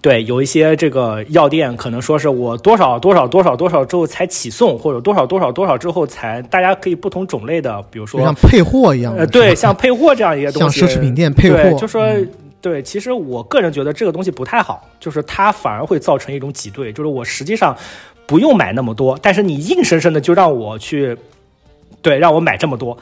[0.00, 12.26] 对，有一些这个药店可能说是我多少多少多少多少之后才起送，或者多少多少多少之后才，大家可以不同种类的，比如说像配货一样，呃，对，像配货这样一些东西，像奢侈品店配货对，就说、嗯
[12.62, 17.76] 对，其实我个人觉得这个东西不太好，就是它反而会造成一种挤兑，就是我实际上
[18.24, 21.14] 不用买那么多，但是你硬生生的就让我去，
[22.00, 22.96] 对，让我买这么多。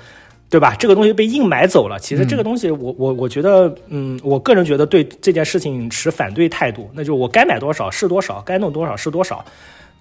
[0.51, 0.75] 对吧？
[0.77, 1.97] 这个东西被硬买走了。
[1.99, 6.91] 其实这个东西我，我我觉得，嗯，我个人觉得对这件事情持反对态度。
[6.93, 9.45] 那就是我该买多少是多少，该弄多少是多少。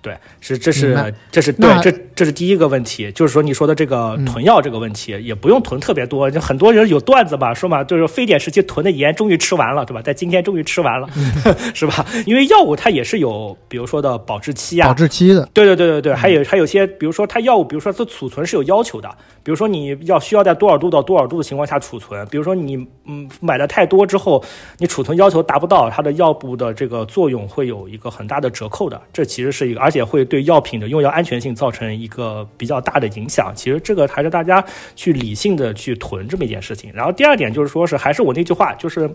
[0.01, 6.31] 对，是这是这是对这这是第一个问题，就是说你说的这个嗯囤药这个问题，也不用囤特别多。
[6.31, 10.01] 就很多人有段子嘛，说嘛，就是非典时期囤的盐终于吃完了，对吧？
[10.01, 11.09] 在今天终于吃完了，
[11.75, 12.05] 是吧？
[12.25, 19.09] 因为药物它也是有，比如说的保质期啊，保质期的，对对对对对，还有还有些，比如说它药物，比如说它储存是有要求的，
[19.43, 24.41] 比如说你要需要在多少度到多少度的情况下储存，比如说你嗯买的太多之后，
[24.77, 33.52] 你储存要求达不到，它的药物的这个作用会有一个很大的折扣的，这其实是一个，而且会对药品的用药安全性造成一个比较大的影响。
[33.56, 34.63] 其实这个还是大家
[34.95, 36.91] 去理性的去囤这么一件事情。
[36.93, 39.10] 然后第二点就是说是还是我那句话，就是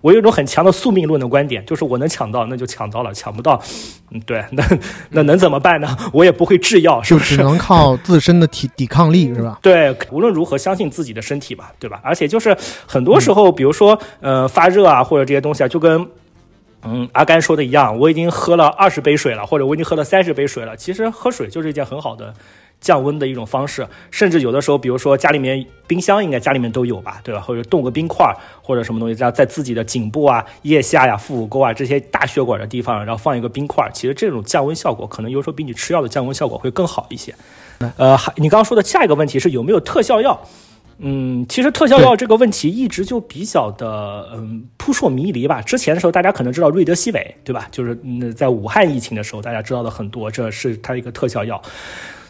[0.00, 3.62] 我有一种很强的宿命论的观点，就是我能抢到那就抢到了，抢不到，
[4.12, 4.64] 嗯对， 那
[5.10, 5.94] 那能怎么办呢？
[6.10, 7.36] 我也不会制药，是不是？
[7.36, 9.58] 就只能靠自身的体抵抗力，是吧？
[9.60, 12.00] 对，无论如何相信自己的身体吧，对吧？
[12.02, 12.56] 而且就是
[12.86, 16.08] 很多时候，比如说呃发热啊，或者这些东西啊，就跟。
[16.86, 20.76] 嗯，阿甘说的一样，我已经喝了二十杯水了，或者我已经喝了三十杯水了。
[20.76, 22.34] 其实喝水就是一件很好的
[22.80, 27.40] 降温的一种方式，甚至有的时候，比如说家里面冰箱应该家里面都有吧，对吧？
[27.40, 37.34] 或者冻个冰块或者什么东西，这样在自己的颈部啊、腋下呀、腹股沟啊这些大血管的地方，然后放一个冰块，其实这种降温效果可能有时候比你吃药的降温效果会更好一些。
[37.96, 40.38] 呃，还你刚刚说的下一个问题是有没有特效药？
[40.98, 45.60] 嗯，其实特效药这个问题一直就比较的嗯扑朔迷离吧。
[45.60, 47.66] 之前的时候，大家可能知道瑞德西韦，对吧？
[47.70, 51.60] 就是嗯，在武汉疫情的时候，大家知道的很多，这是它一个特效药。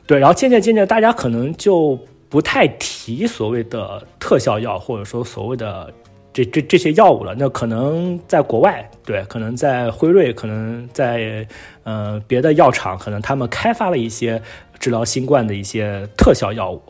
[0.07, 1.99] 对，然后渐渐渐渐，大家可能就
[2.29, 5.93] 不太提所谓的特效药，或者说所谓的
[6.33, 7.35] 这这这些药物了。
[7.39, 11.47] 那可能在国外，对，可能在辉瑞，可能在
[11.85, 14.41] 呃别的药厂，可能他们开发了一些
[14.79, 16.83] 治疗新冠的一些特效药物。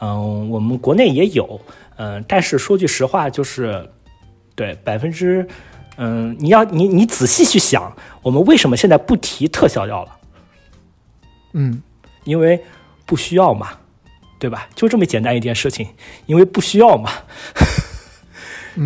[0.00, 1.60] 嗯，我们国内也有，
[1.96, 3.88] 嗯，但是说句实话，就是
[4.54, 5.46] 对百分之，
[5.96, 10.16] 嗯，你要你你仔细去想，我们为什么现在不提特效药了？
[11.52, 11.82] 嗯，
[12.24, 12.60] 因为
[13.06, 13.68] 不需要嘛，
[14.38, 14.68] 对吧？
[14.74, 15.86] 就这么简单一件事情，
[16.26, 17.10] 因为不需要嘛。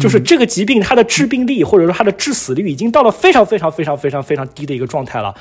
[0.00, 5.32] 就是这个疾病，它的致病力或者说它的致死率已经到了非常非常非常非常非常低的一个状态了。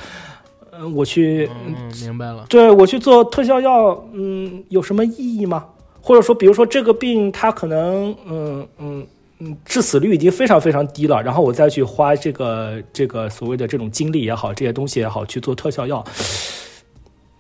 [0.78, 2.46] 嗯，我去，嗯，明白了。
[2.50, 5.66] 对我去做特效药，嗯，有什么意义吗？
[6.02, 9.08] 或者说，比如说这个病它可能，嗯嗯
[9.40, 16.04] 嗯，致死率已经非常非常低了，然后我再去花这个这个所谓的这种精力也好，这些东西也好去做特效药，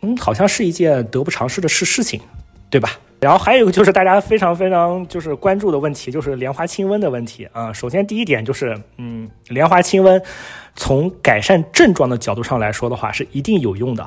[0.02, 2.20] 嗯，好像是一件得不偿失的事事情，
[2.76, 2.90] 对吧？
[3.22, 7.72] 然后还有一个就是大家非常非常就是关注的问题，就是莲花清瘟的问题啊。
[7.72, 10.22] 首先第一点就是，嗯，莲花清瘟
[10.76, 14.06] 从改善症状的角度上来说的话，是一定有用的，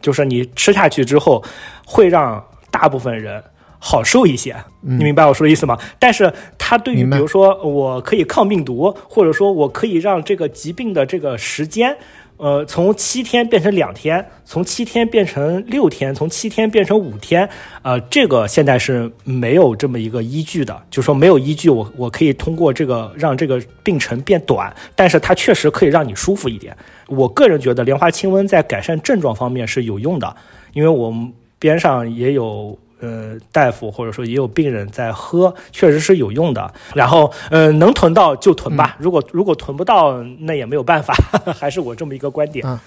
[0.00, 1.40] 就是你吃下去之后
[1.86, 3.40] 会让大部分人
[3.78, 4.56] 好受一些。
[4.80, 5.78] 你明白我说的意思吗？
[6.00, 11.96] 但是它对于比如说我可以抗病毒，或者说我可以让这个疾病的这个时间。
[12.38, 17.48] 呃，从七天变成两天，从七天变成六天，从七天变成五天，
[17.82, 26.76] 呃，这个现在是没有这么一个依据的，就是说没有依据，我我可以通过这个让这个病程变短，但是它确实可以让你舒服一点。
[27.08, 30.36] 我个人觉得莲花清瘟在改善症状方面是有用的，
[30.72, 32.78] 因为我们边上也有。
[33.00, 36.72] 呃，大夫或者说也有病人在喝，确实是有用的。
[36.94, 38.96] 然后，呃，能囤到就囤吧。
[38.98, 41.14] 如果如果囤不到，那也没有办法，
[41.58, 42.66] 还是我这么一个观点。
[42.66, 42.80] 啊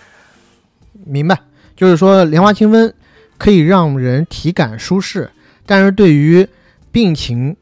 [1.05, 1.39] 明白，
[1.75, 2.91] 就是说莲花清瘟
[3.37, 5.31] 可以让人体感舒适，
[5.65, 6.45] 但是对于
[6.91, 7.55] 病情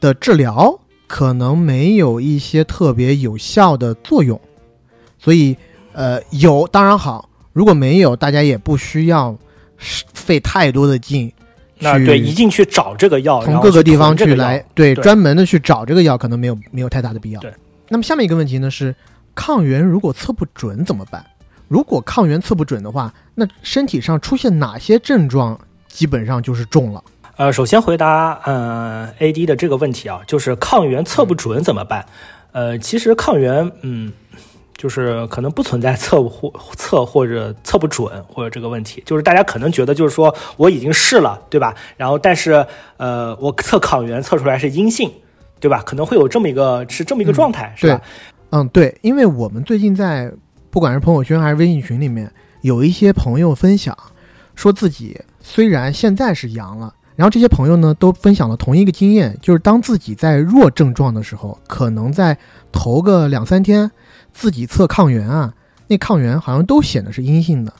[0.00, 4.38] 的治疗可能没有一些特别有效的作用，
[5.18, 5.56] 所以
[5.92, 9.38] 呃有当然好，如果没有，大家也不需要
[9.78, 11.35] 费太多的劲去
[11.78, 17.40] 那对，一定去找这个药，从各个地方去来，对对专门的去找这个药，可能没有没有太大的必要。
[17.40, 17.52] 对。
[17.88, 18.94] 那么下面一个问题呢是，
[19.34, 21.24] 抗原如果测不准怎么办？
[21.68, 25.58] 如果抗原测不准的话，那身体上出现哪些症状
[25.88, 27.02] 基本上就是中了？
[27.36, 32.06] 呃，首先回答呃 AD 的这个问题啊，就是抗原测不准怎么办？
[32.52, 34.10] 呃，其实抗原，嗯，
[34.76, 41.74] 就是可能不存在测或测或者测不准或者这个问题，就是大家可能觉得就是说我已经试了，对吧？
[41.96, 42.64] 然后但是
[42.98, 45.10] 呃，我测抗原测出来是阴性，
[45.58, 45.82] 对吧？
[45.86, 48.00] 可能会有这么一个是这么一个状态，是吧？
[48.50, 50.30] 嗯，对，因为我们最近在
[50.70, 53.96] 不管是朋友圈还是微信群里面，有一些朋友分享，
[54.54, 62.36] 说自己虽然现在是阳了，然后这些朋友呢都分享了同一个经验，就是当自己在弱症状的时候，可能在
[62.70, 63.90] 头个两三天，
[64.36, 65.54] 自己测抗原啊，
[65.86, 67.72] 那抗原好像都显得是阴性的，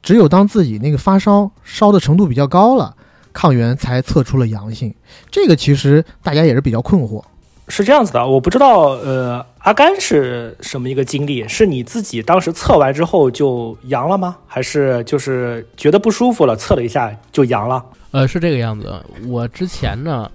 [0.00, 2.94] 只有当自己那个发烧烧的程度比较高了，
[3.32, 4.94] 抗原才测出了阳性。
[5.28, 7.24] 这个其实大家也是比较困惑。
[7.66, 11.46] 是这样子的，我不知道，呃，阿甘是什么一个经历？
[11.48, 14.36] 是你自己当时测完之后就阳了吗？
[14.46, 17.84] 还是就是觉得不舒服了，测了一下就阳了？
[18.12, 18.92] 呃，是这个样子。
[19.26, 20.30] 我之前呢，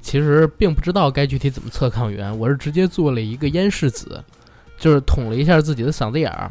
[0.00, 4.24] 其实并不知道该具体怎么测抗原，我是直接做了一个咽拭子，
[4.82, 6.50] 就是捅了一下自己的嗓子眼儿，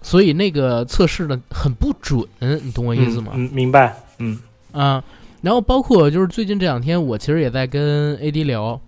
[0.00, 3.32] 所以那个测试呢很不准，你懂我意思吗？
[3.34, 3.94] 嗯，嗯明白。
[4.16, 4.38] 嗯
[4.72, 5.04] 啊，
[5.42, 8.80] 然后包括就是最近这两天，我其实也在跟 AD 聊，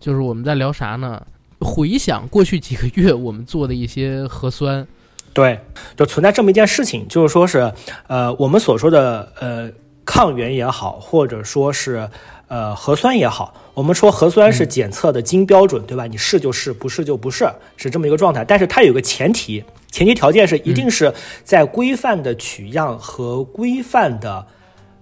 [0.00, 1.24] 就是我们在聊啥呢？
[1.60, 4.84] 回想过去几个月我们做的一些核酸，
[5.32, 5.60] 对，
[5.96, 7.72] 就存在这么一件事情，就是说是，
[8.08, 9.70] 呃，我们所说的呃
[10.04, 12.08] 抗原也好，或者说是
[12.48, 16.06] 呃核酸也好，我们说核酸是检测的金标准，对吧？
[16.06, 18.44] 你是就是，不是就不是，是这么一个状态。
[18.44, 24.46] 但是它有个前提，前提条件是一定是在规范的取样和规范的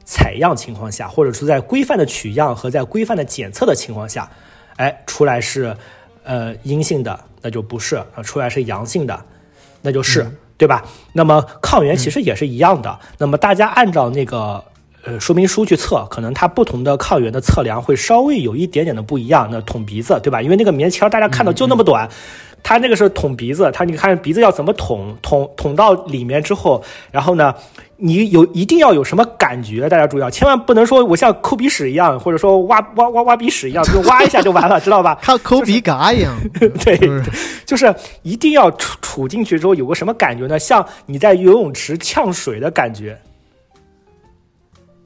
[0.05, 4.31] 采样情况下，或者说在规范的取样和在规范的检测的情况下，
[4.77, 5.77] 哎，出来是
[6.23, 9.23] 呃阴性的，那就不是；啊，出来是阳性的，
[9.83, 10.27] 那就是，
[10.57, 10.83] 对吧？
[11.13, 12.99] 那么抗原其实也是一样的。
[13.19, 14.65] 那么大家按照那个
[15.05, 19.49] 呃说明书去测，可能它不同的抗原的测量会稍微有一点点的不一样。
[19.51, 20.41] 那捅鼻子，对吧？
[20.41, 22.09] 因为那个棉签大家看到就那么短，
[22.63, 27.55] 它那个是捅鼻子，它你看鼻子要怎么捅，捅捅到里面之后，然后呢，
[27.97, 35.19] 你有一定要有什么感觉，大家注意啊，千万不能说我像抠鼻屎一样，或者说挖挖挖挖鼻屎一样，就挖一下就完了，知道吧？
[35.23, 36.35] 像抠鼻嘎一样，
[36.83, 36.99] 对，
[37.67, 40.59] 就是一定要杵杵进去之后有个什么感觉呢？
[40.59, 43.19] 像你在游泳池呛水的感觉，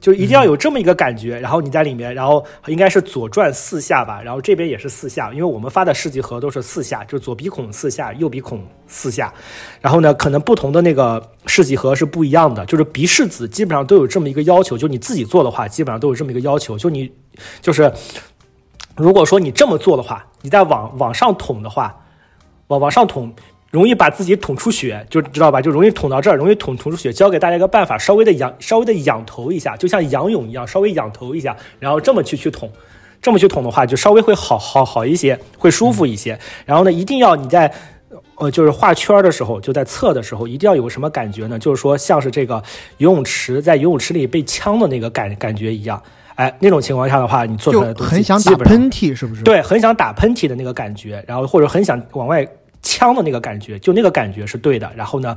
[0.09, 1.39] 就一定要有这么一个感觉。
[1.39, 9.31] 然后你在里面，然后应该是左转四下吧，然后这边也是四下，因为我们发的试剂盒都是四下，就是左鼻孔四下，右鼻孔四下。
[9.79, 17.11] 然后呢，可能不同的那个试剂盒是不一样的，就是鼻试子基本上都有这么一个要求，就你自己做的话，基本上都有这么一个要求，就你
[17.61, 17.91] 就是
[18.95, 21.95] 如果说你这么做的话，你再往往上捅的话，
[22.67, 23.33] 往往上捅，
[23.71, 25.61] 容易把自己捅出血，就知道吧？
[25.61, 27.11] 就容易捅到这儿，容易捅捅出血。
[27.13, 32.71] 教给大家一个办法，稍微的仰，稍微的仰头一下，就像仰泳一样，稍微仰头一下，然后这么去去捅，
[33.21, 36.39] 这么去捅的话，就稍微会好好好一些，会舒服一些。
[36.65, 37.71] 然后呢，一定要你在。
[38.39, 41.59] 呃，就是画圈的时候，就在测的时候，一定要有个什么感觉呢？
[41.59, 42.63] 就是说，像是这个
[42.95, 46.01] 游泳池在游泳池里被呛的那个感感觉一样。
[46.35, 52.47] 哎，那种情况下的话，你做出来的东西就很想打喷嚏，是不是？，对，很想打喷嚏的那个感觉，然后或者很想往外
[52.81, 54.91] 呛的那个感觉，就那个感觉是对的。
[54.95, 55.35] 然后呢，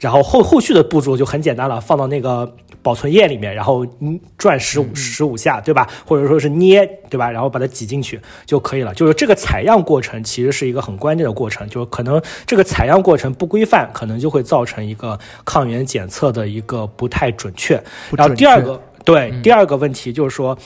[0.00, 5.88] 然后后后续的步骤就很简单了，放到那个保存液里面，然后嗯转十五十五下，对吧？
[6.04, 7.30] 或者说是捏，对吧？
[7.30, 8.92] 然后把它挤进去就可以了。
[8.92, 17.80] 就是这个采样过程其实是一个很关键的过程，就是可能这个采样过程不规范，可能就会造成一个抗原检测的一个不太准确。
[18.16, 20.58] 然后第二个，对，第二个问题就是说，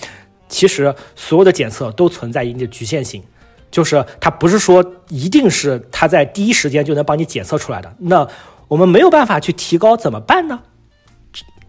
[0.49, 3.23] 其实所有的检测都存在一定的局限性，
[3.71, 7.95] 就是它不是说一定是它在第一时间就能帮你检测出来的。
[7.99, 8.27] 那
[8.69, 10.61] 我们没有办法去提高，怎么办呢？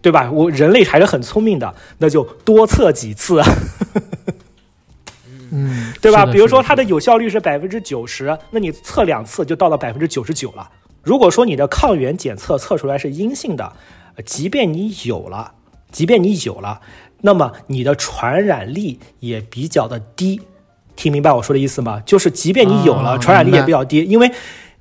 [0.00, 0.30] 对吧？
[0.30, 3.42] 我人类还是很聪明的，那就多测几次，
[5.50, 6.24] 嗯，对吧？
[6.24, 10.70] 比如说它的有效率是百分之九十，那你测两次就到了百分之九十九了。
[11.02, 13.72] 如果说你的抗原检测测出来是阴性的，
[14.14, 15.52] 呃即便你有了，
[15.90, 16.80] 即便你有了，
[17.22, 20.40] 那么你的传染力也比较的低。
[20.98, 22.02] 听明白我说的意思吗？
[22.04, 24.28] 就是即便你有了，啊传染力也比较低，因为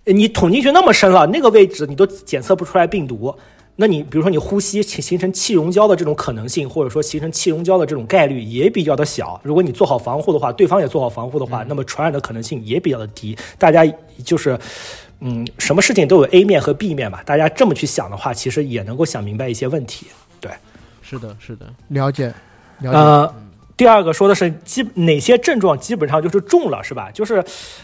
[0.05, 3.33] 你捅进去那么深了，那个位置你都检测不出来病毒。
[3.75, 9.39] 那你比如说你呼吸形形成气溶胶的这种可能性，或者说形成气溶胶的这种概率也比较的小。
[9.43, 13.37] 如果你做好防护的话，对方也做好防护的话，那么传染的可能性也比较的低。
[13.59, 13.85] 大家
[14.25, 14.57] 就是，
[15.19, 17.21] 嗯，什么事情都有 A 面和 B 面吧。
[17.23, 20.07] 大家这么去想的话，其实也能够想明白一些问题。
[20.41, 20.49] 对，
[21.03, 22.33] 是的，是的，了解，
[22.79, 22.97] 了解。
[22.97, 23.35] 呃，
[23.77, 27.11] 第二个说的是基哪些症状基本上就是重了，是吧？
[27.13, 27.43] 就是，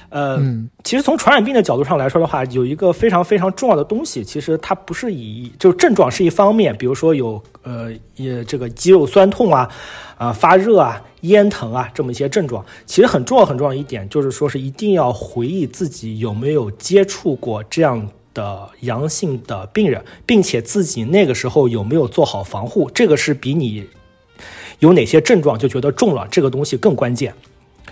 [0.09, 9.69] 呃，嗯其实从传染病的角度上来说的话，有一个非常非常重要的东西，其实它不是以就是症状是一方面，比如说有呃也这个肌肉酸痛啊，
[10.17, 12.65] 啊、发热啊、咽疼啊这么一些症状。
[12.87, 18.09] 其实很重要很重要一点就是说是一定要回忆自己有没有接触过这样。
[18.35, 23.87] 的阳性的病人，并且自己那个时候有没有做好防护，这个是比你
[24.83, 27.33] 有哪些症状就觉得中了这个东西更关键。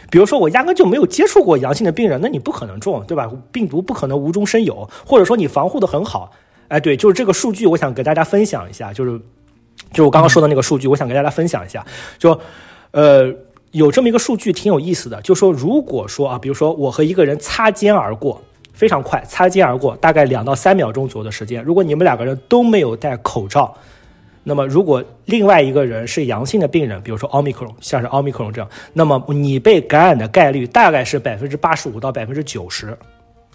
[0.10, 3.32] 比如说我压根就没有接触过阳性的病人，那你不可能中，对吧？
[3.50, 6.32] 病毒不可能无中生有，或者说你防护的很好。
[6.68, 9.20] 哎，对，就是这个数据，我想给大家分享一下，就是
[9.94, 11.86] 就我刚刚说的那个数据，我想给大家分享一下，
[12.18, 12.38] 就
[12.92, 13.34] 呃
[13.72, 18.42] 有这么一个数据挺有意思的，就说如果说啊，比如说我和一个人擦肩而过。
[18.74, 21.62] 非常快，擦肩而过，大概两到三秒钟左右的时间。
[21.64, 23.72] 如果你们两个人都没有戴口罩，
[24.44, 32.98] 那么如果另外一个人是阳性的病人，比如说奥密克戎，像是奥密克戎这样，那么你被感染的概率大概是百分之八十五到百分之九十，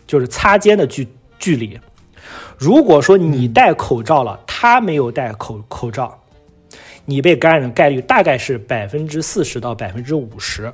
[0.06, 1.08] 就是擦肩的距
[1.38, 1.78] 距离。
[2.56, 6.16] 如果说你戴口罩了，他没有戴口口罩，
[7.04, 10.72] 你被感染的概率大概是百分之四十到百分之五十。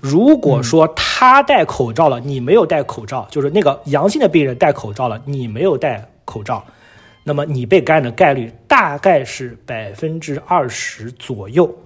[0.00, 6.64] 如果说他戴口罩了，你没有戴口罩，就是那个阳性的病人戴口罩了，你没有戴口罩，
[7.28, 11.76] 那么你被感染的概率大概是百分之二十左右。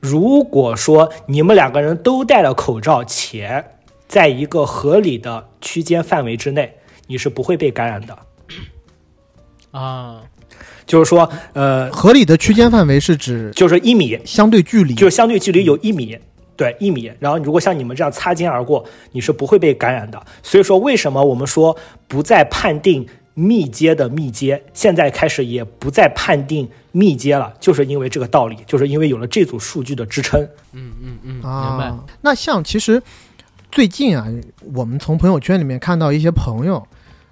[0.00, 3.64] 如果说你们两个人都戴了口罩，且
[4.06, 8.18] 在一个合理的区间范围之内，你是不会被感染的。
[9.70, 10.22] 啊，
[10.84, 16.18] 就是说，呃，合理的区间范围是指就是一米，相对距离，就是相对距离有一米，
[16.56, 17.12] 对，一米。
[17.20, 20.20] 然后如果像你们这样擦肩而过，你是不会被感染的。
[20.42, 21.76] 所以说，为什么我们说
[22.08, 30.40] 不再判定密接的密接，现在开始也不再判定密接了，就是因为这个道理，就是因为有了这组数据的支撑。
[30.72, 32.02] 嗯嗯嗯，明白啊。
[32.22, 33.02] 那像其实
[33.70, 34.26] 最近啊，
[34.74, 36.86] 我们从朋友圈里面看到一些朋友，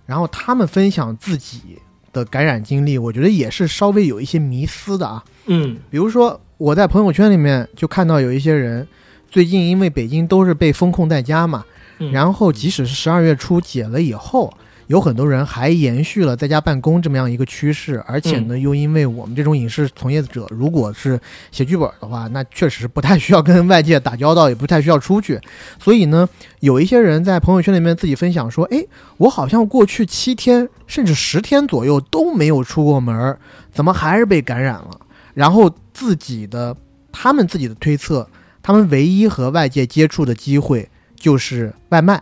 [0.05, 1.79] 然后他们分享自己
[2.12, 5.25] 的感染经历，我觉得也是稍微有一些迷思的啊。
[5.47, 8.87] 嗯比如说，我在朋友圈里面就看到有一些人，
[9.35, 11.64] 最近因为北京都是被封控在家嘛，
[11.99, 12.12] 嗯。
[12.12, 14.55] 然后即使是十二月初解了以后，
[14.87, 21.18] 有很多人还延续了在家办公这么样一个趋势，而且呢，又因为我们这种影视从业者，如果是
[21.51, 25.41] 写剧本的话，那确实不太需要跟外界打交道，也不太需要出去，
[25.80, 26.28] 所以呢，
[26.61, 33.37] 有一些人在朋友圈里面自己分享说，哎，我好像过去七天甚至十天左右都没有出过门儿，
[33.72, 34.91] 怎么还是被感染了？
[35.35, 36.76] 然后自己的
[37.11, 38.28] 他们自己的推测，
[38.65, 42.21] 他们唯一和外界接触的机会就是外卖。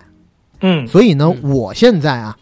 [0.61, 2.37] 嗯所以呢，嗯我现在啊，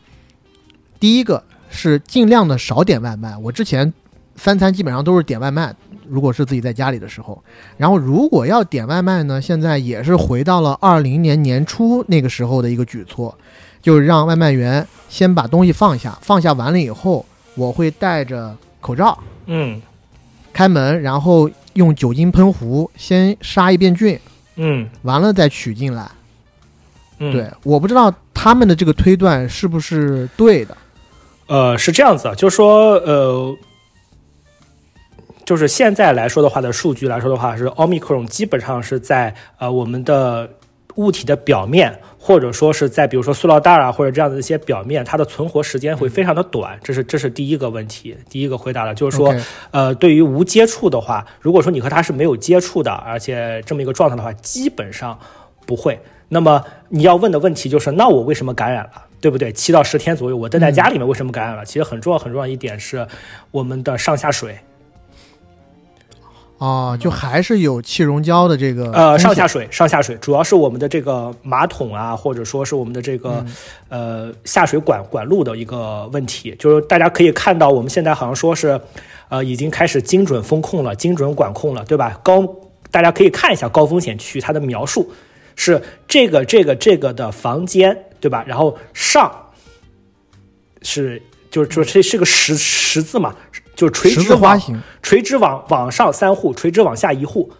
[0.98, 3.36] 第一个是尽量的少点外卖。
[3.36, 3.92] 我之前
[4.36, 5.74] 三餐基本上都是点外卖，
[6.08, 7.42] 如果是自己在家里的时候。
[7.76, 13.36] 然后如果要点外卖呢，现在也是回到了二零年年初那个时候的一个举措，
[13.82, 19.80] 就是让外卖员先把东西放下，放下完了以后，我会戴着口罩嗯
[20.52, 21.48] 开门，然后
[21.80, 24.20] 用酒精喷壶先杀一遍菌，
[24.56, 26.08] 嗯完了再取进来。
[27.18, 30.76] 嗯，对，我不知道他们的这个推断是不是对的。
[31.46, 33.56] 呃，是这样子，就是说，呃，
[35.44, 40.48] 就是现在来说的话的数据来说的话，是奥密克戎基本上是在呃我们的
[40.96, 49.34] 物体的表面，或者说是在比如说塑料袋啊或者这样的一些表面，它的存活时间会非常的短，这是这是第一个问题，第一个回答了，就是说
[49.70, 55.18] 呃，对于无接触的话，如果说你和他是没有接触的，而且这么一个状态的话，基本上
[55.64, 55.98] 不会。
[56.28, 58.90] 那么你要问的问题就是，那我为什么感染了？
[59.20, 59.50] 对不对？
[59.52, 61.64] 七到十天左右，我待在家里面为什么感染了？
[61.64, 63.06] 其实很重要很重要一点是
[63.50, 64.56] 我们的上下水，
[66.60, 73.54] 哦，就还是有气溶胶的这个呃，上下水，上下水，主要是我们的这个马桶啊，或者说是我们的这个、嗯
[73.88, 76.54] 呃下水管管路的一个问题。
[76.58, 78.78] 就是大家可以看到，我们现在好像说是，
[79.30, 82.20] 呃，已经开始精准风控了，精准管控了，对吧？
[82.22, 82.46] 高，
[82.90, 85.10] 大家可以看一下高风险区它的描述
[85.56, 88.44] 是这个这个这个的房间，对吧？
[88.46, 89.32] 然后上
[90.82, 93.34] 是就是就这是个十十字嘛，
[93.80, 94.78] 就是垂直花形。
[95.02, 97.50] 垂直往往上三户，垂直往下一户，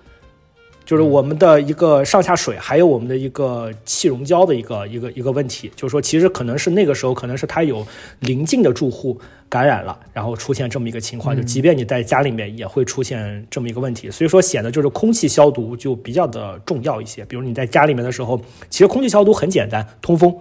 [0.84, 7.86] 就是我们的一个上下水，还有我们的一个气溶胶的一个一个一个问题，就是说其实可能是那个时候可能是它有
[8.18, 9.18] 邻近的住户
[9.48, 17.24] 感染了，然后出现这么一个情况，就即便你在家里面也会出现这么一个问题，所以说显得就是空气消毒就比较的重要一些。
[17.24, 20.36] 比如你在家里面的时候，其实空气消毒很简单，通风。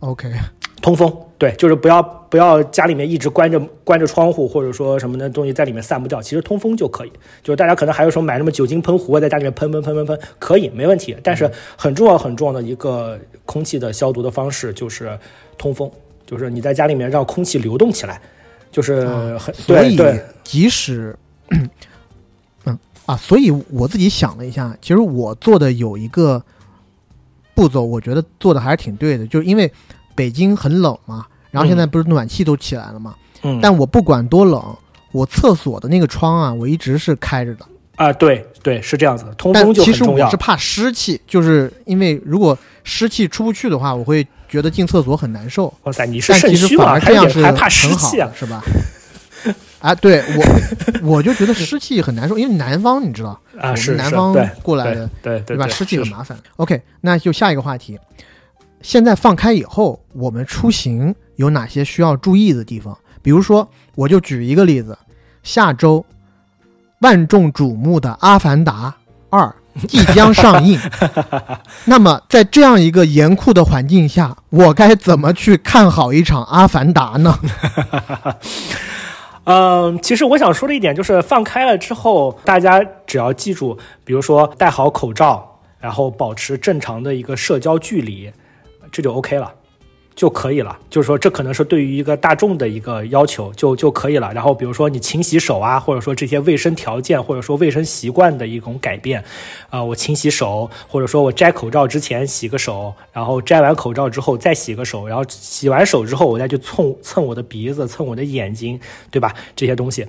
[0.00, 0.32] OK，
[0.80, 7.12] 通风，对，就是不要不要家里面一直关着关着窗户，或者说什么的东西在里面散不掉，其实通风就可以。
[7.42, 11.16] 就是大家可能还有什么买什么酒精喷壶在家里面喷喷喷喷喷，可以没问题。
[11.22, 15.18] 但是很重要很重要的一个空气的消毒的方式就是
[15.56, 15.90] 通风，
[16.26, 18.20] 就是你在家里面让空气流动起来，
[18.70, 19.06] 就是
[19.38, 19.98] 很、所以
[20.44, 21.16] 即使
[22.64, 26.42] 嗯啊，所以我自己想了一下，其实我做的有一个
[27.54, 29.72] 步骤，我觉得做的还是挺对的，就是因为
[30.18, 34.76] 北京很冷嘛，然后现在不是暖气都起来了嘛，嗯，但我不管多冷，
[35.12, 37.64] 我厕所的那个窗啊，我一直是开着的。
[37.94, 40.36] 啊对对是这样子的，通但风就很重要其实我是。
[40.36, 45.72] 怕湿气，就是因为如果湿气出不去的话，我会觉得进厕所很难受。
[45.84, 46.98] 哇塞，你是肾虚吗？
[46.98, 48.30] 这样是很好气啊，？
[48.36, 48.62] 是吧？
[49.80, 55.12] 啊，对我我就觉得湿气很难受，因为南方你知道，啊，我们南方过来的，吧？
[55.22, 56.36] 对对对，湿气很麻烦。
[56.56, 57.98] OK，那就下一个话题。
[58.80, 62.96] 现在放开以后，我们出行有哪些需要注意的地方？
[63.20, 64.96] 比如说，我就举一个例子，
[65.42, 66.04] 下周
[67.00, 68.94] 万众瞩目的《阿凡达
[69.30, 69.54] 二》
[69.86, 70.78] 即将上映。
[71.86, 77.38] 那么，在这样一个严酷的环境下，我该怎么去看好一场《阿凡达》呢？
[79.44, 88.30] 嗯，其实我想说的一点就是，放开了之后，大家只要记住，比如说戴好口罩，然后保持正常的一个社交距离，
[88.90, 89.54] 这就 OK 了。
[90.18, 94.32] 就可以了，就是说这可能是对于一个大众的一个要求，就就可以了。
[94.34, 99.22] 然后比如说你勤洗手啊，或者说这些卫生条件，或者说卫生习惯的一种改变，
[99.70, 108.80] 啊、我勤洗手，或者说我摘口罩之前洗个手，然后摘完口罩之后再洗个手，然后洗完手之后我再去蹭蹭我的鼻子，蹭我的眼睛，
[109.12, 109.32] 对吧？
[109.54, 110.04] 这些东西，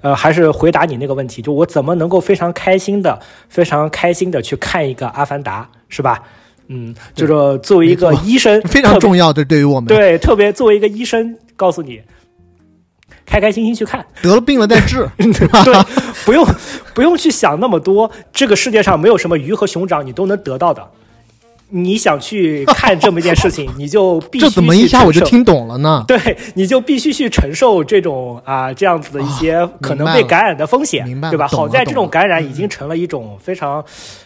[0.00, 6.20] 呃，还是回答你那个问题，就我怎么能够非常开心的、非常开心的去看一个《阿凡达》，是吧？
[6.68, 9.86] 嗯，就是作为一个医生， 非常重要的，对于我们。
[9.86, 12.00] 对，特别作为一个医生，告诉你，
[13.24, 15.84] 开开心心去看，得了病了再治， 对，
[16.26, 16.46] 不用
[16.94, 20.84] 不用去想那么多，这个世界上没有什么鱼和熊掌你都能得到的，
[21.68, 26.04] 你想去看这么一件事情，你就必须这怎么一下我就听懂了呢？
[26.08, 31.46] 对，你就必须去承受这种啊这样子的一些可能被感染的风险，明白了对吧？
[31.46, 33.84] 好在这种感染已经成了一种非常，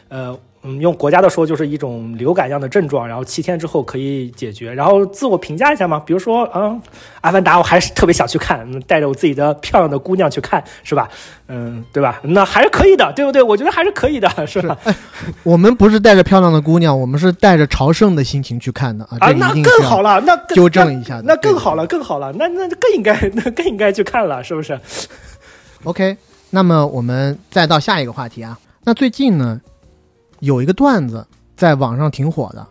[0.08, 0.38] 呃。
[0.62, 4.72] 嗯，用国家的说，就是一种流感一样的症状，然后七天之后可以解决。
[4.74, 6.80] 然后自我评价一下嘛，比如说，嗯，
[7.22, 11.08] 阿凡达我还是特别想去看，嗯带着我自己的漂亮的姑娘去看，是吧？
[11.48, 12.20] 嗯，对吧？
[12.22, 13.42] 那还是可以的，对不对？
[13.42, 14.76] 我觉得还是可以的，是吧？
[15.42, 19.16] 我们不是带着漂亮的姑娘，我们是带着朝圣的心情去看的啊！
[19.20, 24.78] 啊，那更好了，那更纠正一下那更好了，更好了，那那更应该，那更应该去看了，是不是
[25.84, 26.18] ？OK，
[26.50, 28.58] 那么我们再到下一个话题啊。
[28.84, 29.60] 那最近呢，
[30.40, 31.26] 有一个段子
[31.56, 32.66] 在网上挺火的，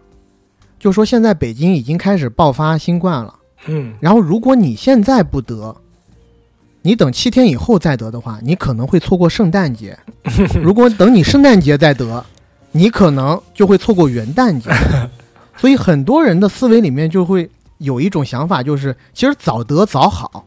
[0.77, 3.33] 就说现在北京已经开始爆发新冠了。
[3.67, 5.75] 嗯，然后如果你现在不得，
[6.81, 9.93] 你等七天以后再得的话，你可能会错过圣诞节；
[10.61, 12.25] 如果等你圣诞节再得，
[12.71, 14.69] 你可能就会错过元旦节。
[15.57, 17.49] 所以很多人的思维里面就会
[17.79, 20.45] 有一种想法，就是其实早得早好。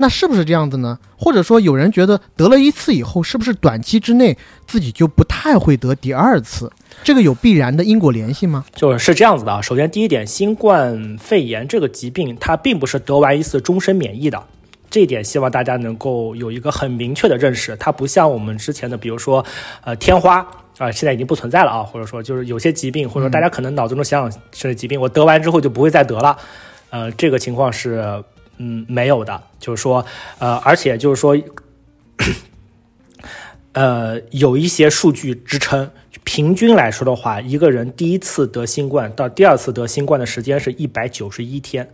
[0.00, 0.98] 那是不是这样子呢？
[1.14, 6.72] 或者说，有人觉得得了一次以后，是不是短期之内自己就不太会得第二次？
[7.04, 8.64] 这个有必然的因果联系吗？
[8.74, 9.60] 就是是这样子的啊。
[9.60, 14.42] 首先，第一点，新冠肺炎这个疾病，它并不是得完一次终身免疫的。
[14.88, 19.44] 这一点希望大家能够有一个很明确的认识，它不像我们之前的，比如说，
[19.84, 20.38] 呃，天花
[20.78, 26.34] 啊、现在已经不存在了啊，或者说就是有些疾病，或者说大家可能脑子中想想是疾病，我得完之后就不会再得了，
[26.88, 28.24] 呃，这个情况是
[28.62, 30.04] 嗯没有的，就是说，
[30.38, 31.34] 呃，而且就是说，
[33.72, 35.90] 呃，有一些数据支撑，
[36.24, 41.88] 平均来说的话，一个人第一次得新冠到第二次得新冠的时间是一百九十一天，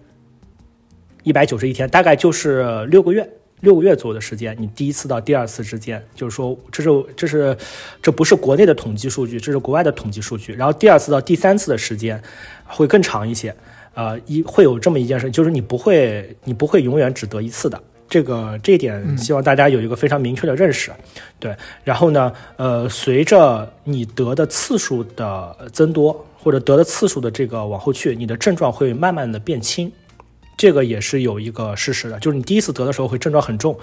[1.23, 4.57] 一百九十一天，大概就是六个月，六个月左右的时间。
[4.59, 7.57] 你第一次到第二次之间，就是说，这是这是
[8.03, 10.53] 这不是国内的统计数据，这是国外的统计数据。
[10.55, 12.21] 然后第二次到第三次的时间
[12.65, 13.55] 会更长一些，
[13.97, 17.83] 呃，一会有这么一件事，就是你不会你不会永远只得一次的。
[18.09, 20.93] 这个这一点，希望大家有一个非常明确的认识，
[21.41, 21.57] 对。
[21.83, 29.91] 然后呢，呃，随着你得的次数的增多，或者得的次数的这个往后去，你的症状会慢慢的变轻，
[30.59, 33.77] 这个也是有一个事实的，就是你第一次得的时候会症状很重，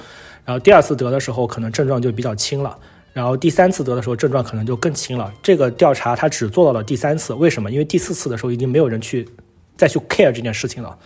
[0.45, 2.77] 然后第二次得的时候可能症状就比较轻了。
[3.13, 5.31] 然后第三次得的时候，症状可能就更轻了。
[5.43, 7.69] 这个调查它只做到了第三次，为什么？
[7.69, 9.27] 因为第四次的时候已经没有人去
[9.75, 10.97] 再去 care 这件事情了。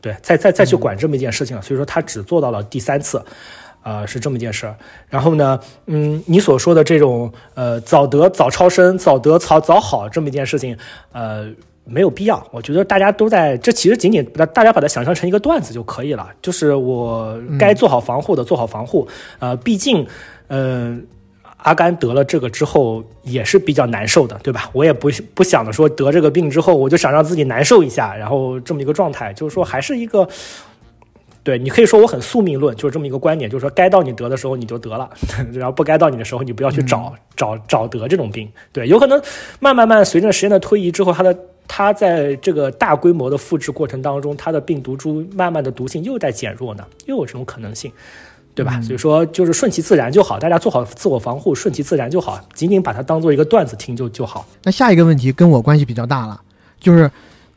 [0.00, 3.20] 对，再再再去管这么一件事情了，所以说他只做到了第三次，
[3.82, 4.76] 呃，是这么一件事儿。
[5.08, 10.78] 然后呢，嗯，你所说的这种呃早得早超生、早得早早好这么一件事情，
[11.10, 11.50] 呃，
[11.84, 12.46] 没有必要。
[12.52, 19.08] 我觉得大家都在这，其实仅仅大大家把它想象成一个段子就可以了，就是我该做好防护的做好防护。
[19.40, 20.06] 呃，毕竟，
[20.46, 21.04] 嗯、
[21.58, 24.70] 阿甘得了这个之后也是比较难受的，对吧？
[24.72, 30.26] 我也不不想着说得这个病之后我就想让自己难受一下，然后这么一个状态，就是说还是一个，
[31.42, 35.10] 对你可以说我很宿命论，就是这么一个观点，就是说该到你得的时候你就得了，
[35.52, 38.48] 然后不该到你的时候你不要去找、找找得这种病。
[38.72, 39.20] 对，有可能
[39.58, 41.36] 慢慢慢随着时间的推移之后，他的
[41.66, 47.92] 它在这个大规模的复制过程当中，它的病毒株慢慢的毒性又在减弱呢，又有这种可能性。
[48.58, 48.80] 对吧？
[48.82, 54.44] 所以说就是顺其自然就好，大家做好自我防护，顺其自然就好，仅仅把它当做一个段子听就就好。
[54.64, 56.40] 那下一个问题跟我关系比较大了，
[56.80, 57.08] 就是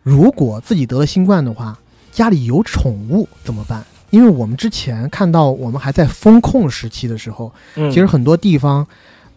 [0.03, 1.75] 如果自己得了新冠的话，
[2.11, 3.83] 家里有宠物怎么办？
[4.11, 8.85] 因为我们之前看到我们还在封控时期的时候，嗯，其实很多地方，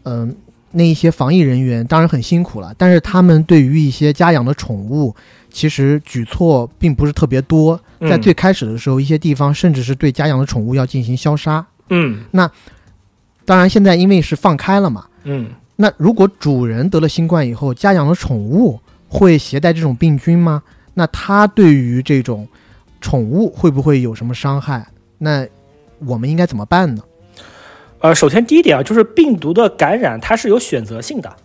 [0.03, 0.37] 嗯、
[0.77, 5.15] 那一些防疫人员当然很辛苦了，但是他们对于一些家养的宠物，
[5.51, 7.81] 其实举措并不是特别多。
[8.01, 11.65] 在嗯最开始的时候，一些地方甚至是对家养的宠物要进行消杀。
[11.91, 12.51] 嗯那
[13.45, 20.63] 当然，现在因为是放开了嘛，嗯，那如果主人得了新冠以后，家养的宠物会携带这种病菌吗？
[20.95, 22.49] 那它对于这种
[23.01, 24.87] 宠物会不会有什么伤害？
[25.19, 25.47] 那
[26.07, 27.03] 我们应该怎么办呢？
[28.05, 31.37] 呃，首先第一点啊，就是病毒的感染它是有选择性的，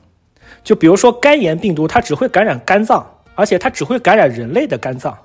[0.62, 5.18] 就比如说肝炎病毒，它只会感染肝脏，而且它只会感染人类的肝脏。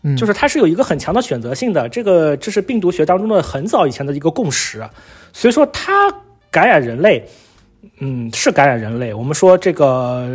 [0.00, 4.82] 嗯，就是它是有一个很强的选择性的，这个这是病毒学当中的很早以前的一个共识，
[5.30, 6.10] 所以说它
[6.50, 7.28] 感染人类，
[7.98, 9.12] 嗯，是感染人类。
[9.12, 10.28] 我们说这个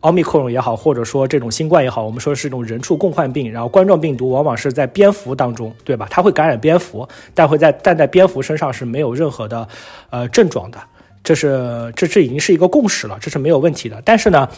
[0.00, 6.06] 奥密克戎也好，或者说这种新冠也好，我们说是一种人畜共患病，然后冠状病毒往往是在蝙蝠当中，对吧？
[6.10, 9.66] 它会感染蝙蝠，但会在但在蝙蝠身上是没有任何的
[10.10, 10.78] 呃症状的，
[11.22, 14.02] 这是这这已经是一个共识了，这是没有问题的。
[14.04, 14.48] 但是呢，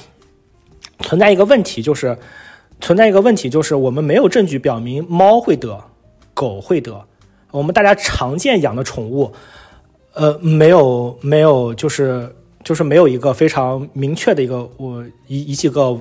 [1.01, 2.17] 存在一个问题就是。
[2.81, 5.83] 存在一个问题，就是我们没有证据表明猫会得，
[6.33, 7.05] 狗会得。
[7.51, 9.33] 我们大家常见养的宠物，
[10.19, 12.29] 呃，没有没有，就是
[12.65, 15.97] 就是没有一个非常明确的一个我一一几个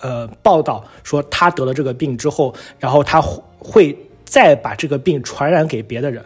[0.00, 3.20] 呃报道说他得了这个病之后，然后他
[3.58, 3.94] 会
[4.24, 6.24] 再把这个病传染给别的人，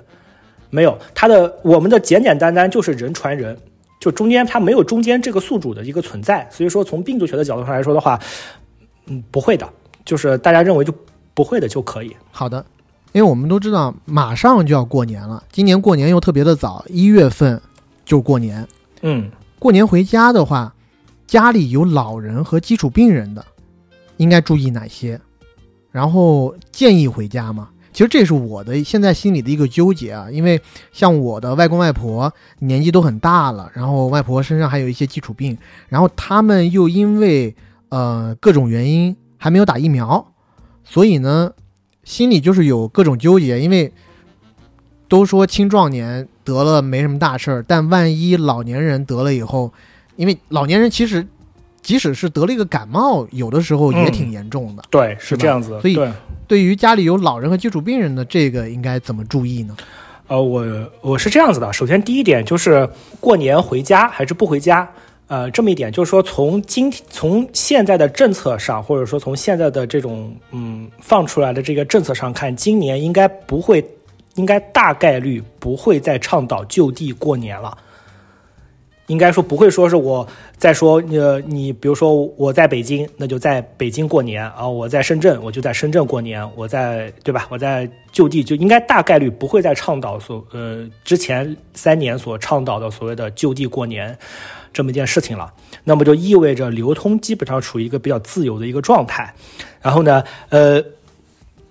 [0.71, 3.59] 没有他的我们的简简单单就是人传人，
[3.99, 8.21] 就中间它没有中间这个宿主的一个存在，所以说从病毒学的角度上来说的话，
[9.07, 9.69] 嗯，不会的，
[10.05, 10.95] 就是大家认为就
[11.35, 12.15] 不会的就可以。
[12.31, 12.65] 好的，
[13.15, 17.63] 因为我们都知道马上就要过年了，今年过年又特别的早，一月份
[18.05, 18.67] 就过年。
[19.03, 20.75] 嗯，过年回家的话，
[21.25, 23.47] 家里有老人和基础病人的，
[24.17, 25.21] 应该注意哪些？
[25.93, 27.69] 然后建议回家吗？
[27.93, 30.61] 其实这是我的现在心里的一个纠结啊，因为
[30.91, 35.57] 像我的外公外婆年纪都很大了，然后外婆身上还有一些基础病，
[35.89, 37.55] 然后他们又因为
[37.91, 40.27] 呃各种原因还没有打疫苗，
[40.83, 41.53] 所以呢，
[42.05, 43.93] 心里就是有各种纠结，因为
[45.09, 49.73] 都说青壮年得了没什么大事儿，但万一老年人得了以后，
[50.17, 51.27] 因为老年人其实
[51.83, 54.83] 即使是得了一个感冒，有的时候也嗯挺严重的。
[54.91, 55.81] 对，是这样子。
[55.81, 56.13] 所以对
[56.47, 59.77] 对于家里有老人和基础病人的这个，应该怎么注意呢？
[60.27, 62.89] 呃，我我是这样子的，首先第一点就是
[63.21, 64.89] 过年回家还是不回家，
[65.27, 73.85] 呃，这么一点就是说从今从现在的政策上，或者说从现在的这种嗯放出来的这个政策上看，今年应该不会，
[74.35, 77.77] 应该大概率不会再倡导就地过年了。
[79.09, 87.47] 应该说不会说是我再说呃，你比如说我在北京，那就在北京过年啊；我在深圳，我就在深圳过年；我在对吧？
[87.51, 94.17] 我在就地就应该大概率不会再倡导所呃之前三年所倡导的所谓的就地过年
[94.75, 95.51] 这么一件事情了。
[95.85, 99.35] 那么就意味着流通基本上处于一个比较自由的一个状态。
[99.81, 100.83] 然后呢，呃，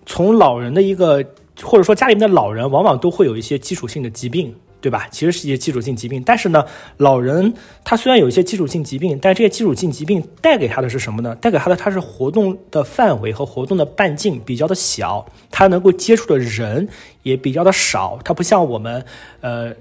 [0.07, 1.23] 从老人的一个
[1.61, 4.55] 或者说家里面的老人，往往都会有一些基础性的疾病。
[4.83, 5.07] 对吧？
[5.11, 6.65] 其实是一些基础性疾病，但是呢，
[6.97, 7.53] 老人
[7.85, 11.33] 他虽然有一些基础性疾病，但这些基础性疾病带给他的是什么呢？
[11.35, 16.85] 带给他的他是活动的范围和活动的半径比较的小，他能够接触的人
[17.21, 18.19] 也比较的少。
[18.25, 19.05] 他不像我们，
[19.39, 19.73] 呃，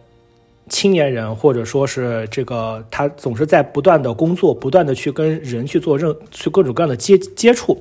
[0.73, 7.81] 青年人或者说是这个，他总是在不断的工作，不断的去跟人去做任去各种各样的接接触。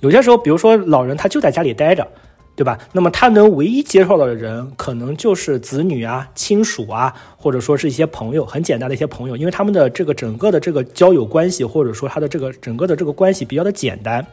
[0.00, 2.06] 有些时候，比如说老人他就在家里待着。
[2.56, 2.78] 对吧？
[2.92, 14.26] 那么他能唯一接触到的人，可能就是子女啊、亲属啊，或者说是一些朋友，很简单的一些朋友，因为他们的这个整个的这个交友关系，或者说他的这个整个的这个关系比较的简单，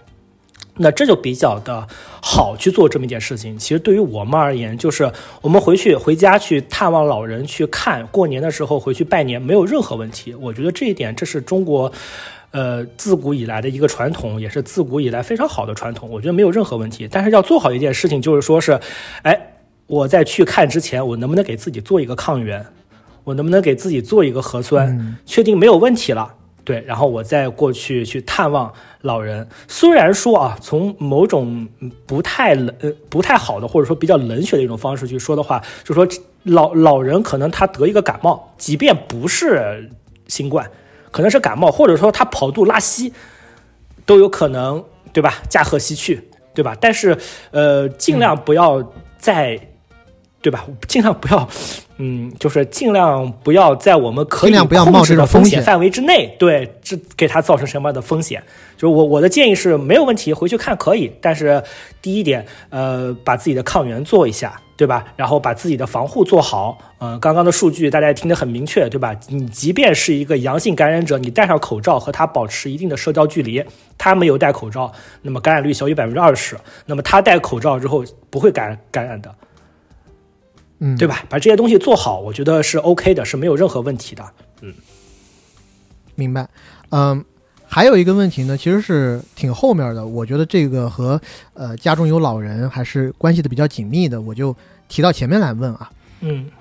[0.78, 1.88] 那这就比较的
[2.22, 3.58] 好去做这么一件事情。
[3.58, 5.12] 其实对于我们而言，就是
[5.42, 10.34] 我们回去回家去探望老人，去看过年的时候回去拜年，没有任何问题。
[10.36, 11.92] 我觉得这一点，这是中国。
[12.52, 17.10] 呃，自古以来的一个传统，也是自古以来非常好的传统，我觉得没有任何问题。
[17.12, 18.80] 但是要做好一件事情，就是说是，
[19.24, 19.56] 哎，
[19.88, 22.64] 我在去看之前，我能不能给自己做一个抗原？
[23.24, 24.88] 我能不能给自己做一个核酸？
[25.00, 26.32] 嗯确定没有问题了，
[26.64, 29.48] 对，然后我再过去去探望老人。
[29.68, 31.68] 虽然说啊，从某种
[32.06, 36.08] 不太冷、呃不太好的，或者说比较冷血的一种方式去说的话，就说
[36.44, 39.90] 老老人可能他得一个感冒，即便不是
[40.28, 40.70] 新冠。
[41.12, 43.14] 可能是感冒，或者说他跑肚拉稀，
[44.04, 44.84] 都有可能，
[45.14, 45.36] 对吧？
[45.48, 46.76] 驾鹤西去，对吧？
[46.82, 47.16] 但是，
[47.52, 48.84] 呃，尽量不要
[49.20, 49.60] 再，
[50.42, 50.66] 对吧？
[50.88, 51.48] 尽量不要，
[52.04, 58.44] 嗯，就是尽量不要在我们可以尽量不要冒控制这种风险的风险范围之内，对，这给他造成什么样的风险？
[58.76, 61.64] 就是我我的建议是没有问题，回去看可以，但是
[62.02, 64.60] 第一点，呃，把自己的抗原做一下。
[64.76, 65.06] 对吧？
[65.16, 66.78] 然后把自己的防护做好。
[66.98, 69.16] 呃，刚刚的数据大家也听得很明确，对吧？
[69.30, 73.64] 你即便是一个阳性感染者，你戴上口罩和他保持一定的社交距离，
[74.00, 74.92] 他没有戴口罩，
[75.22, 76.58] 那么感染率小于百分之二十。
[76.88, 79.34] 那么他戴口罩之后不会感感染的，
[80.86, 81.24] 嗯，对吧？
[81.30, 84.24] 把这些东西做好，我觉得是 OK 的，是没有任何问题的。
[84.62, 84.74] 嗯
[86.16, 86.48] 明白。
[86.90, 87.24] 嗯，
[87.66, 91.20] 还有一个问题呢，其实是挺后面的，我觉得这个和
[91.54, 94.54] 呃家中有老人还是关系的比较紧密的，我就
[94.90, 95.90] 提到前面来问啊。
[96.20, 96.52] 嗯，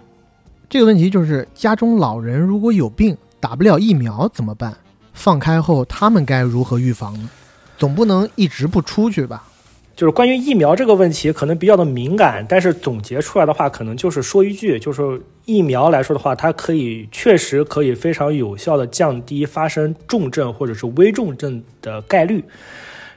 [0.71, 4.73] 这个问题就是家中老人如果有病打不了疫苗怎么办？
[5.13, 7.29] 放开后他们该如何预防呢？
[7.77, 9.49] 总不能一直不出去吧？
[9.95, 22.43] 就是关于疫苗这个问题，可能比较的敏感，但是总结出来的话，可能就是说一句，就是疫苗来说的话，它可以确实可以非常有效的降低发生重症或者是危重症的概率，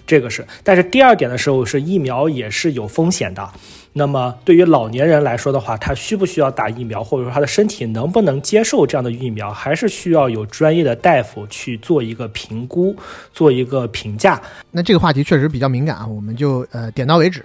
[0.05, 0.45] 这个是。
[0.63, 3.49] 但是第二点的时候是疫苗也是有风险的。
[3.98, 12.93] 那么对于老年人来说的话，他需不需要打疫苗，或者说他的身体能不能接受这样的疫苗，还是需要有专业的大夫去做一个评估，
[13.32, 14.41] 做一个评价。
[14.70, 17.41] 那这个话题确实比较敏感啊，我们就呃点到为止。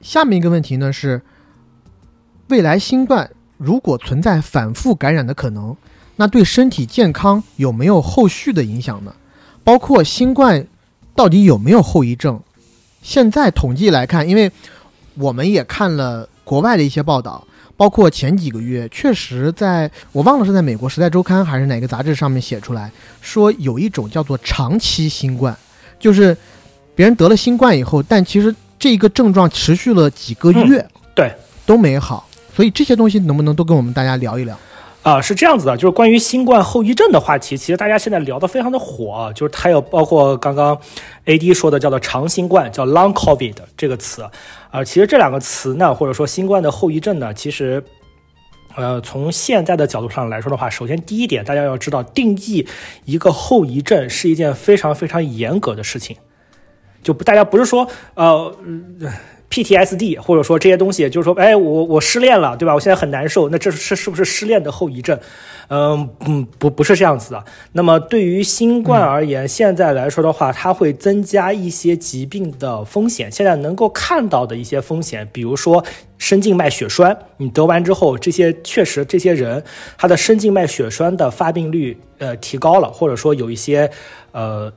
[0.00, 1.22] 下面一个问题呢是，
[2.48, 5.76] 未来新冠如果存在反复感染的可能，
[6.16, 9.14] 那对身体健康有没有后续的影响呢？
[9.62, 10.66] 包括新冠
[11.14, 12.40] 到底有没有后遗症？
[13.00, 14.50] 现在统计来看，因为
[15.18, 17.42] 我们也看了国外的一些报道，
[17.76, 22.90] 包括前几个月，确实在我忘了是在美国《时代周刊》还是哪个杂志上面写出来
[23.20, 25.56] 说，有一种叫做长期新冠，
[25.98, 26.36] 就是
[26.94, 31.32] 别人得了新冠以后，但其实这一个症状持续了几个月，对，
[31.66, 32.26] 都没好。
[32.54, 34.58] 所以这些东西能不能都跟我们大家聊一聊？
[35.04, 40.76] 啊，是这样子的，就是关于新冠后遗症的话题，其实大家现在聊得非常的火，就是它有包括刚刚
[41.26, 44.28] A D 说的叫做长新冠，叫 Long COVID 这个词，
[44.70, 47.82] 啊，其实这两个词呢，或者说新冠的后遗症呢，其实，
[48.76, 52.66] 呃，从现在的角度上来说的话，首先第一点，大家要知道定义
[53.04, 56.16] 一个后遗症是一件非常非常严格的事情，
[57.02, 58.56] 就不大家不是说呃。
[59.50, 62.74] PTSD 或者说这些东西，就是说，哎，我我失恋了，对吧？
[62.74, 65.18] 我现在很难受，那这是是不是失恋的后遗症？
[65.70, 67.44] 嗯嗯，不不是这样子的。
[67.72, 73.30] 那么对于新冠而言，现在来说的话，它会增加一些疾病的风险。
[73.30, 75.84] 现在能够看到的一些风险，比如说
[76.18, 79.62] 深静脉血栓，你得完之后，这些确实这些人
[79.96, 83.90] 他的深静脉血栓的发病率呃提高了，或者说有一些
[84.32, 84.72] 呃。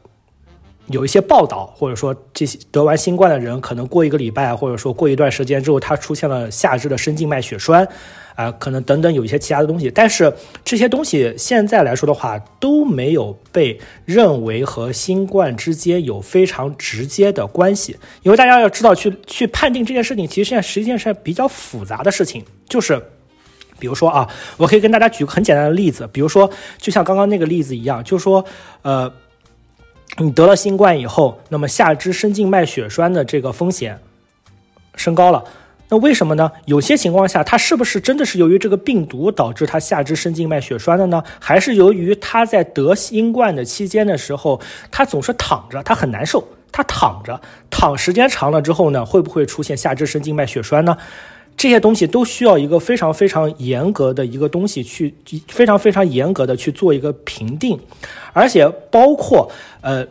[0.91, 7.87] 有一些报道，或者说这些得完新冠的人，可能过一个礼拜，或者说过一段时间之后，他出现了下肢的深静脉血栓，
[8.35, 9.89] 啊，可能等等有一些其他的东西。
[9.89, 10.33] 但是
[10.63, 17.97] 这些东西现在来说的话，都没有被认为和新冠之间有非常直接的关系。
[18.23, 22.43] 因为大家要知道，去去判定这件事情，其实现在实际上是比较复杂的事情。
[22.67, 23.01] 就是，
[23.79, 24.27] 比如说啊，
[24.57, 28.45] 我可以跟大家举个很简单的例子，比如说，就像刚刚那个例子一样，就是说，
[28.81, 29.11] 呃。
[30.18, 33.99] 你得了新冠以后，那么下肢深静脉血栓的这个风险
[34.95, 35.43] 升高了。
[35.89, 36.49] 那为什么呢？
[36.66, 41.22] 有些情况下，它是不是真的是由于这个病毒导致他下肢深静脉血栓的呢？
[41.39, 47.39] 还是由于他在得新冠的期间的时候，他总是躺着，他很难受，他躺着
[47.70, 50.97] 躺时间长了之后呢，会不会出现下肢深静脉血栓呢？
[51.62, 55.14] 这些东西都需要一个非常非常严格的一个东西去
[55.47, 57.80] 非常非常严格的去做一个评定，
[58.34, 59.47] 而且包括
[59.82, 60.03] 呃，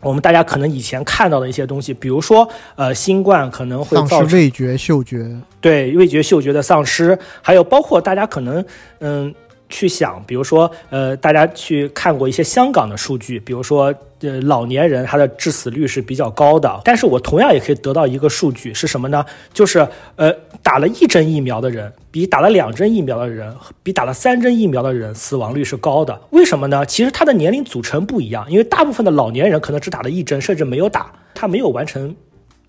[0.00, 5.24] 我们大家可能以前看到的一些东西，比如说呃，新冠可能会丧失味觉、嗅觉，
[5.60, 8.64] 对味觉、嗅觉的丧失，还有包括大家可能
[8.98, 9.32] 嗯。
[9.68, 16.80] 去想，比如说，呃，大家去看过一些香港的数据，比如说，呃，老年人他的致死率是比较高的。
[16.84, 19.24] 但是我同样也可以得到一个数据是什么呢？
[19.52, 26.20] 就是，呃，打了一针疫苗的人，比打了两针疫苗的人，比打了三针疫苗的人死亡率是高的。
[26.30, 26.86] 为什么呢？
[26.86, 32.14] 其实他的年龄组成不一样，因为大部分的老年人可能只打了一针，甚至没有打，他没有完成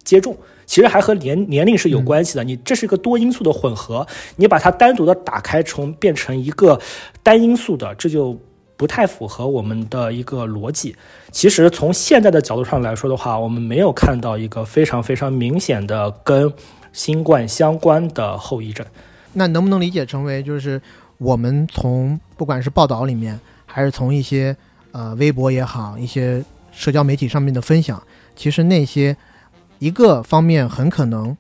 [0.04, 0.36] 接种。
[0.68, 4.06] 其实还和年年龄是有关系的，你这是一个多因素的混合，
[4.36, 6.80] 你把它单独的打开，从变成一个
[7.24, 8.38] 单因素的，这就
[8.76, 10.94] 不太符合我们的一个逻辑。
[11.32, 16.52] 其实从现在的角度上来说的话，我们没有看到一个非常非常明显的跟
[16.92, 18.86] 新冠相关的后遗症。
[19.34, 20.82] 那能不能理解成为，就是
[21.18, 24.56] 我们从不管是报道里面，还是从一些
[24.92, 26.44] 呃微博也好，一些
[26.74, 28.04] 社交媒体上面的分享，
[28.36, 29.16] 其实那些。
[29.80, 31.36] 一个方面很可能，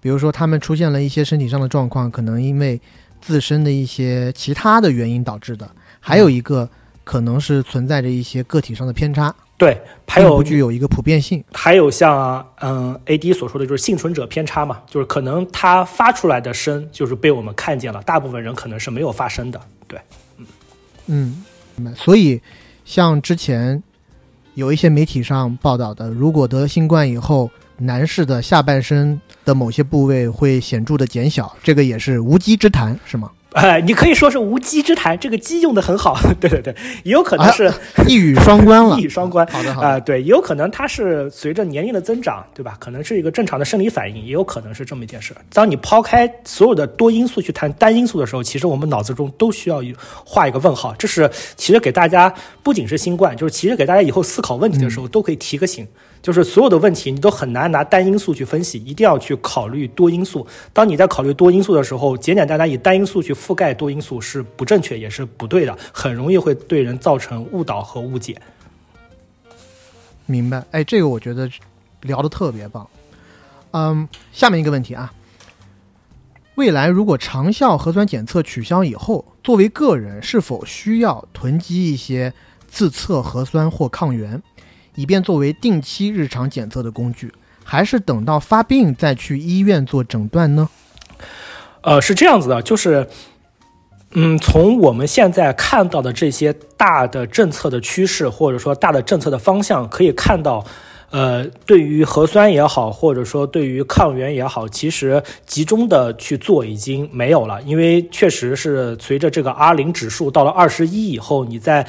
[0.00, 2.80] 比如说他们出现了一些身体上的状况，可能因为
[3.20, 5.66] 自身的一些其他的原因导致的；
[6.00, 6.68] 还有一个
[7.04, 11.42] 可能是存在着一些个体上的偏差，对，还有不具有一个普遍性。
[11.52, 19.60] 还有像嗯，A D 所说的就是幸存者偏差嘛，就是可能他发出来的声就是被我们看见了，大部分人可能是没有发声的。
[19.86, 20.00] 对，
[21.06, 21.44] 嗯
[21.76, 22.40] 嗯，所以
[22.84, 23.82] 像之前
[24.54, 27.48] 有一些媒体上报道的，如果得新冠以后。
[27.78, 33.30] 男士的下半身的某些部位会显著的减小，这个也是无稽之谈，是吗？
[33.52, 36.14] 哎，你可以说是无稽之谈，这个“稽”用的很好。
[36.38, 37.72] 对对对，也有可能是
[38.06, 39.46] 一语双关了，一语双关。
[39.46, 42.76] 好的好的啊，对，也有可能它是随着年龄的增长，对吧？
[42.78, 45.34] 可能是一个正常的生理反应，也有可能是这么一件事。
[45.54, 49.80] 当你抛开所有的多因素去谈单因素的时候，其实我们脑子中都需要
[50.22, 50.94] 画一个问号。
[50.98, 52.30] 这是其实给大家
[52.62, 55.86] 不仅是新冠，就是其实给大家以后思考问题的时候都可以提个醒。
[56.26, 60.44] 就是所有的问题，你都很难拿单因素去分析，一定要去考虑多因素。
[60.72, 68.36] 当你在考虑多因素的时候，简简单单以单因素去覆盖多因素是不正确，也是不对的，很容易会对人造成误导和误解。
[70.26, 70.64] 明白？
[70.72, 71.48] 哎，这个我觉得
[72.00, 72.84] 聊的特别棒。
[73.70, 75.12] 嗯，下面一个问题啊，
[76.56, 82.34] 未来如果长效核酸检测取消以后，作为个人是否需要囤积一些
[82.66, 84.42] 自测核酸或抗原？
[84.96, 87.32] 以便作为定期日常检测的工具，
[87.62, 90.68] 还是等到发病再去医院做诊断呢？
[91.82, 93.06] 呃，是这样子的，就是，
[94.10, 100.64] 嗯，从我们现在看到的这些大的政策的趋势，或者说大的政策的方向，可以看到。
[101.10, 111.86] 呃，对于核酸也好，或者说对于抗原也好，其实集中的去做已经没有了，因为确实是随着这个 R 零指数到了二十一以后，你在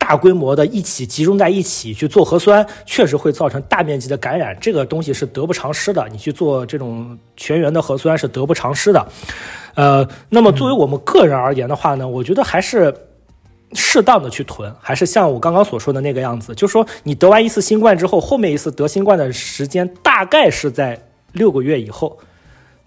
[0.00, 6.08] 大规模的一起集中在一起去做核酸，确实会造成大面积的感染，这个东西是得不偿失的。
[6.10, 9.06] 你去做这种全员的核酸是得不偿失的。
[9.74, 12.92] 呃，那么作为我们个人而言的话呢，我觉得还是。
[13.72, 22.18] 适当的去囤，还是像我刚刚所说的那个样子，就是说你得完一次新冠之后，后面一次得新冠的时间大概是在六个月以后，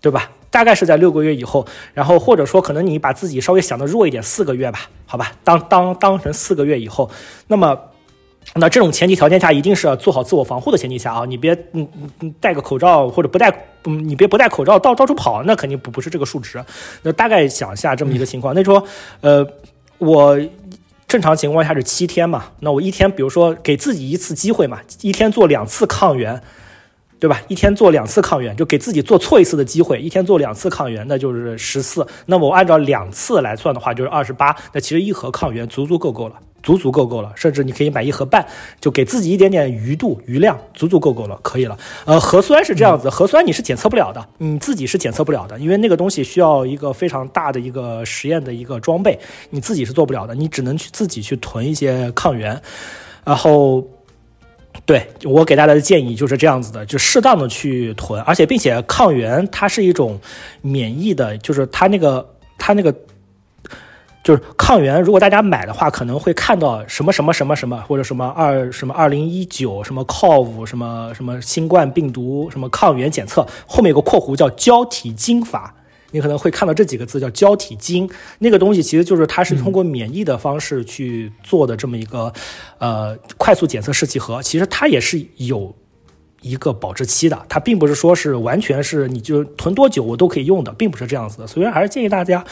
[0.02, 0.30] 对吧？
[0.54, 7.10] 大概是在六个月以后，然后或者说可能你把自己稍微想的弱一点，四个月吧，好吧，当当当成四个月以后，
[7.48, 7.76] 那么
[8.54, 13.50] 那这种前提条件下，一定是要做好自我防护的前提下啊，你别嗯嗯嗯戴个口罩或者不戴，
[13.86, 16.64] 嗯你别不戴口罩到到处跑，那肯定不不是这个数值。
[17.02, 18.86] 那大概想一下这么一个情况，那说
[19.22, 19.46] 呃
[19.98, 20.40] 我。
[21.06, 26.42] 正常情况下是七天嘛，那我一天，比如说给自己一次机会嘛，一天做两次抗原，
[27.24, 27.42] 对吧？
[27.48, 32.06] 一天做两次抗原，就给自己做错一次的机会，一天做两次抗原，那就是十四。
[32.26, 34.54] 那么我按照两次来算的话，就是二十八。
[34.74, 36.36] 那其实一盒抗原足足够够了。
[36.62, 38.46] 足足够够了，甚至你可以买一盒半，
[38.82, 41.78] 就给自己一点点余度余量，足足够够了，可以了。
[42.04, 49.18] 呃，核酸是这样子，核酸你是检测不了的，你自己是检测不了的，因为那个东西需要一个非常大的一个实验的一个装备，
[49.50, 52.62] 你自己是做不了的，你只能去自己去囤一些抗原。
[53.26, 53.82] 然后，
[54.86, 60.20] 对我给大家的建议就是这样子的，就适当的去囤，而且并且抗原它是一种
[60.62, 62.28] 免疫的，就是它那个
[62.58, 62.94] 它那个。
[64.24, 75.76] 就是抗原，如果大家买的话，可能会看到什么什么什么什么，或者什么二什么二零一九什么 COV 什么什么新冠病毒什么抗原检测，后面有个括弧叫胶体金法，
[76.14, 78.10] 你可能会看到这几个字叫胶体金，
[78.40, 82.32] 那个东西其实就是它是通过免疫的方式去做的这么一个
[82.78, 85.76] 呃快速检测试剂盒，其实它也是有。
[86.46, 91.48] 一个保质期的，它并不是说是完全是你就囤多久我都可以用的，并不是这样子的。
[91.48, 92.44] 所以还是建议大家，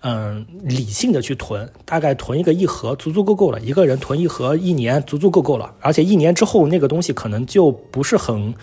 [0.00, 3.60] 嗯，理性的去囤，大概囤一个一盒足足够够了。
[3.60, 8.54] 一个人囤一盒一年足足够够了，而且一年之后那个东西可能就不是很，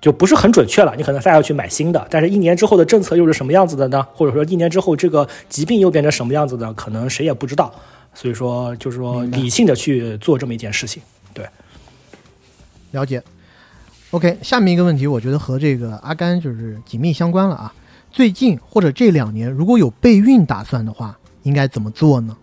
[0.00, 0.94] 就不是很准确了。
[0.96, 4.06] 你可能再要去买新的，但是一年之后的政策又是什么样子的呢？
[4.14, 6.72] 或者说一年之后这个疾病又变成什么样子的？
[6.74, 7.72] 可能谁也不知道。
[8.12, 11.00] 所以说，就是说理性的去做这么一件事情。
[11.32, 11.46] 对，
[12.90, 13.22] 了解。
[14.10, 17.72] OK，下面一个问题，我觉得和这个阿甘就是紧密相关了啊。
[18.10, 22.36] 最近或者这两年，如果有备孕打算的话，应该怎么做呢？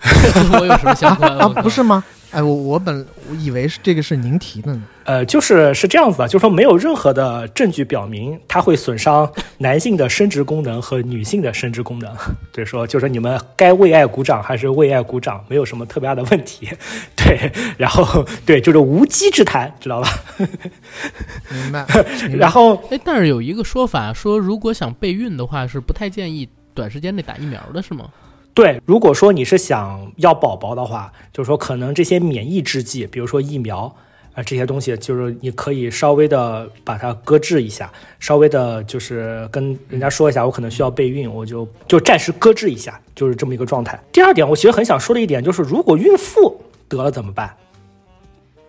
[0.58, 1.48] 我有什么相关 啊？
[1.62, 2.02] 不是吗？
[2.32, 4.82] 哎，我我本我以为是这个是您提的呢。
[5.08, 12.14] 呃，就是是这样子的，就是说没有任何的证据表明它会损伤 男性的生殖功能和女性的生殖功能。
[12.54, 16.68] 所以说，就是你们该为爱鼓掌还是为爱鼓掌，没有什么特别大的问题。
[17.16, 20.08] 对，然后对，就是无稽之谈，知道吧？
[21.50, 21.86] 明白。
[22.36, 28.10] 然后，哎，但是有一个说法说，如果想备孕的话，是不太建议短时间内打疫苗的，是吗？
[28.52, 33.94] 对，如果说你是想要宝宝的话，就是说可能这些免疫制剂，比如说疫苗
[34.38, 43.98] 啊这些东西，就是你可以稍微的把它搁置一下，稍微的就是跟人家说一下，我可能需要备孕，我就就暂时搁置一下，就是这么一个状态。
[44.12, 47.52] 第二点，我其实很想说的一点就是，如果孕妇得了怎么办？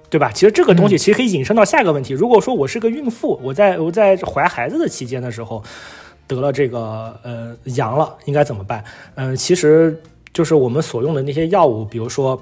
[0.10, 0.32] 对吧？
[0.32, 2.14] 其实这个东西其实可以引申到下一个问题。
[2.14, 5.64] 如果说我是个孕妇，我在我在怀孩子的期间的时候。
[6.30, 8.84] 得了这个呃阳了，应该怎么办？
[9.16, 10.00] 嗯，其实
[10.32, 12.40] 就是我们所用的那些药物，比如说，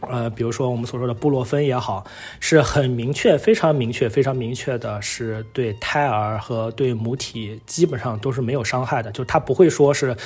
[0.00, 2.04] 呃，比如说我们所说的布洛芬也好，
[2.40, 10.16] 是很明确、非常明确、非常明确的，是对胎儿和对母体基本上都是没有伤害的，就是它不会说是。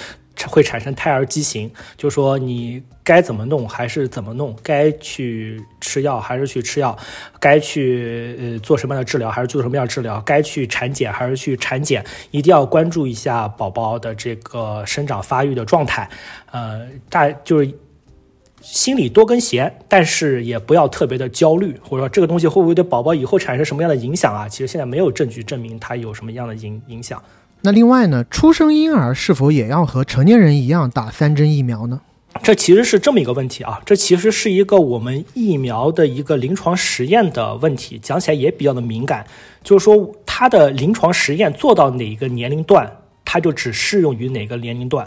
[0.49, 6.97] 会产生胎儿畸形，就说你该怎么弄还是怎么弄，该去吃药还是去吃药，
[7.39, 16.09] 该去呃做什么样的治疗还是做什么样的治疗，该去产检还是去产检，一定要关注一下宝宝的这个生长发育的状态，
[16.51, 17.71] 呃，大就是
[18.63, 24.49] 心里多根弦，但是也不要特别的焦虑，或者说这个东西会不会对宝宝以后产生什么样的影响啊？
[24.49, 27.23] 其实现在没有证据证明它有什么样的影影响。
[27.61, 32.01] 那另外呢，出生婴儿是否也要和成年人一样打三针疫苗呢？
[32.43, 39.27] 这其实是这么一个问题啊，这其实是一个我们疫苗的一个临床实验的问题，讲起来也比较的敏感。
[39.63, 42.91] 就是说，它的临床实验做到哪一个年龄段，
[43.25, 45.07] 它就只适用于哪个年龄段。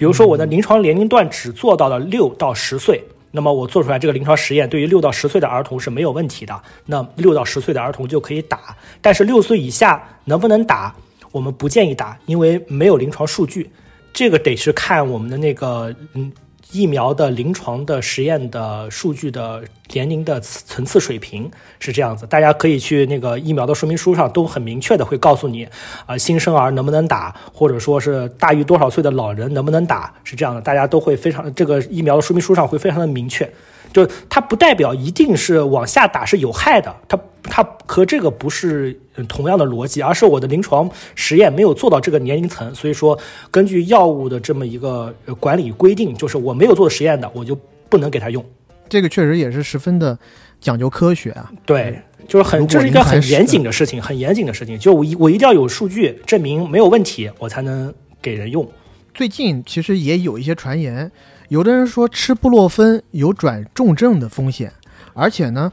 [0.00, 3.04] 比如说，我的临床年龄段只做到了六到十岁。
[3.32, 6.58] 那么我做出来这个临床实验，对于六到十岁的儿童是没有问题的。
[6.86, 10.94] 那六到十岁的儿童就可以打，但是六岁以下能不能打？
[11.32, 13.70] 我们不建议打，因为没有临床数据。
[14.10, 16.32] 这个得是看我们的那个嗯
[16.72, 19.62] 疫苗的临床的实验的数据的
[19.92, 22.26] 年龄的层次水平是这样子。
[22.26, 25.66] 大家可以去那个疫苗的说明书上都很明确的会告诉你，
[26.06, 30.60] 啊、新生儿能不能打，或者说是大于多少岁的老人能不能打，是这样的。
[30.60, 33.50] 大家都会非常这个疫苗的说明书上会非常的明确。
[33.92, 43.18] 就它不代表一定是往下打是有害的，它它和这个不是呃同样的逻辑，而是我的临床实验没有做到这个年龄层，所以说
[43.50, 48.44] 根据药物的这么一个呃管理规定，就是我没有做实验的，我就不能给他用。
[48.88, 50.18] 这个确实也是十分的
[50.60, 51.50] 讲究科学啊。
[51.64, 58.68] 对，就是很这是一个很严谨的事情，很严谨的事情，就我一我一定要有数据证明没有问题，我才能给人用。
[59.14, 61.10] 最近其实也有一些传言，
[61.50, 64.72] 有的人说吃布洛芬有转重症的风险，
[65.14, 65.72] 而且呢，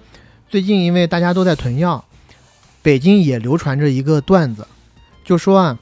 [0.49, 2.03] 最近因为大家都在囤药，
[2.81, 4.67] 北京也流传着一个段子，
[5.23, 5.77] 就说啊，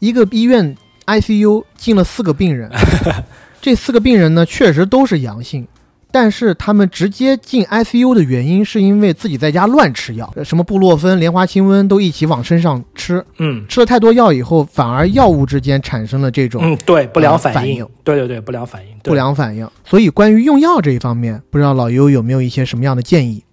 [0.00, 0.76] 一个医院
[1.06, 2.68] ICU 进了四个病人，
[3.62, 5.68] 这四个病人呢确实都是阳性。
[6.12, 19.68] 但是他们直接进 ICU 的原因，是因为自己在家乱吃药，什么布洛芬、莲花清瘟都一起往身上吃，嗯吃了太多药以后，反而药物之间产生了这种嗯，对，不良反应，呃反应对对对，不良反应，不良反应。
[19.84, 23.44] 所以关于用药这一方面，不知道老优有没有一些什么样的建议？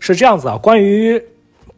[0.00, 1.22] 是这样子啊，关于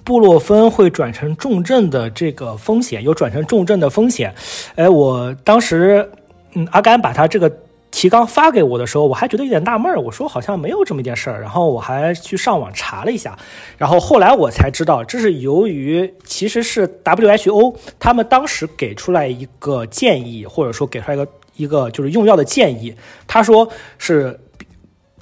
[0.02, 4.34] 布洛芬会转成重症的这个风险，有转成重症的风险。
[4.76, 6.08] 哎，我当时，
[6.54, 7.50] 嗯，阿甘把他这个
[7.94, 11.40] 提纲发给我的时候，我还觉得有点纳闷儿，我说好像没有这么一件事儿。
[11.40, 13.38] 然后我还去上网查了一下，
[13.78, 22.96] 然后后来我才知道，这是由于其实是 WHO 他们当时给出来一个建议，或者说给出来一个一个就是用药的建议，
[23.28, 24.40] 他说是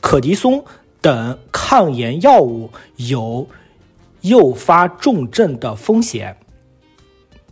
[0.00, 0.64] 可的松
[1.02, 3.46] 等抗炎药物有
[4.22, 6.38] 诱发重症的风险。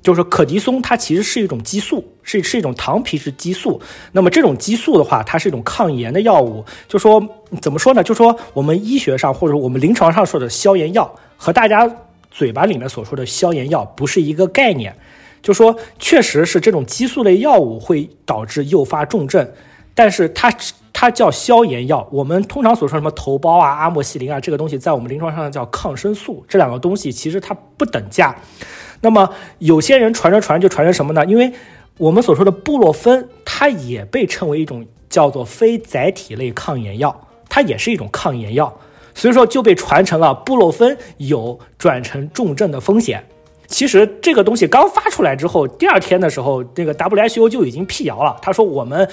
[0.02, 3.80] 就是可的松，它其实是一种激素，是是一种糖皮质激素。
[4.12, 6.64] 那么这种激素的话，它是一种抗炎的药物。
[6.88, 7.22] 就说
[7.60, 8.02] 怎么说呢？
[8.02, 11.90] 就说我们医学上或者我们临床上说的消炎药，和大家
[12.30, 14.94] 嘴巴里面所说的消炎药不是一个概念。
[15.42, 19.50] 就说确实是这种激素类药物会导致诱发重症，
[19.94, 20.52] 但是它
[20.92, 22.06] 它叫消炎药。
[22.12, 26.44] 我们通常所说什么头孢啊、阿莫西林啊，这个东西在我们临床上叫抗生素。
[26.46, 28.36] 这两个东西其实它不等价。
[29.00, 29.26] 那么
[29.60, 31.24] 有些人传着传就传成什么呢？
[31.24, 31.50] 因为
[32.00, 38.74] 我们所说的布洛芬，它也被称为一种叫做非载体类抗炎药，它也是一种抗炎药，
[39.14, 43.22] 所以说就被传成了布洛芬有转成重症的风险。
[43.66, 49.06] 其实这个东西刚发出来之后，第二天的时候，那个 WHO 就已经辟谣了，他说我们。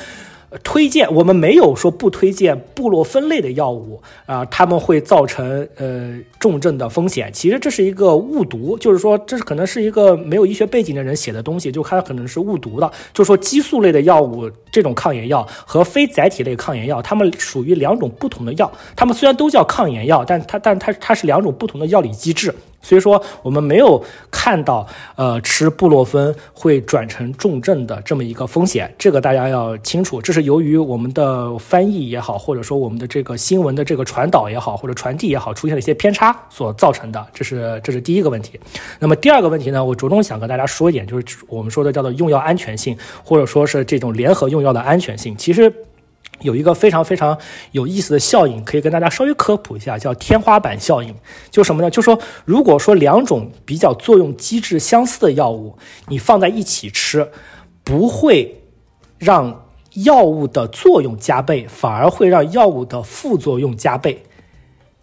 [0.63, 7.31] 推荐我们没有说不推荐布洛芬类的药物啊、他们会造成呃重症的风险。
[7.33, 12.91] 其实这是一个误读，就是说这是可能是一个没有医学背景的人写的东西，就他可能是误读的。
[13.13, 18.71] 就说激素类的药物这种抗炎药和非载体类抗炎药，它们属于两种不同的药。
[18.95, 22.53] 它们虽然都叫抗炎药，但它但它它是两种不同的药理机制。
[22.79, 30.21] 所以说，我们没有看到，呃，吃布洛芬会转成重症的这么一个风险，这个大家要清楚。
[30.21, 37.25] 这是由于我们的翻译也好，或者说我们的这个新闻的这个传导也好，或者传递也好，出现了一些偏差所造成的。
[37.33, 38.57] 这是这是第一个问题。
[38.99, 45.35] 那么第二个问题呢，我着重想跟大家说一点，就是我们说的叫做用药安全性，或者说是这种联合用药的安全性。
[45.37, 45.73] 其实。
[46.41, 47.35] 有一个非常非常
[47.71, 51.11] 有意思的效应，可以跟大家稍微科普一下，叫天花板效应。
[51.49, 51.89] 就什么呢？
[51.89, 55.75] 就说如果说两种比较作用机制相似的药物，
[56.09, 57.27] 你放在一起吃，
[57.83, 58.61] 不会
[59.17, 59.65] 让
[59.95, 64.21] 药物的作用加倍，反而会让药物的副作用加倍。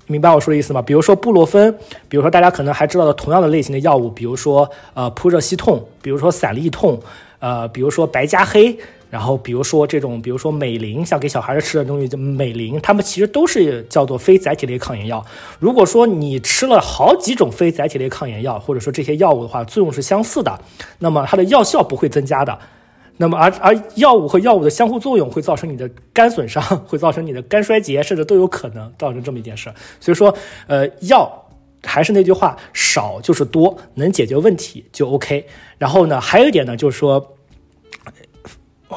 [0.06, 0.80] 明白我说的意思吗？
[0.80, 1.76] 比如说布洛芬，
[2.08, 7.00] 比如说大家可能还知道的同样的类型的药物，比如说呃扑热息痛，比如说散利痛，
[7.40, 8.78] 呃，比如说白加黑。
[9.14, 15.24] 然后，比如说这种，比如说美林，像给小孩子吃的东西，就美林，它们其实都是叫做非载体类抗炎药。
[15.60, 20.58] 如果说你吃了好几种非载体类抗炎药，或者说这些药物的话，作用是相似的，
[20.98, 22.58] 那么它的药效不会增加的。
[23.16, 29.72] 那么而 而药物和药物的相互作用会造成你的肝损伤，会造成你的肝衰竭，甚至都有可能造成这么一件事。
[30.00, 30.36] 所以说，
[30.66, 31.32] 呃，药
[31.84, 35.46] 还是那句话，少就是多，能解决问题就 OK。
[35.78, 37.33] 然后呢，还有一点呢，就是说。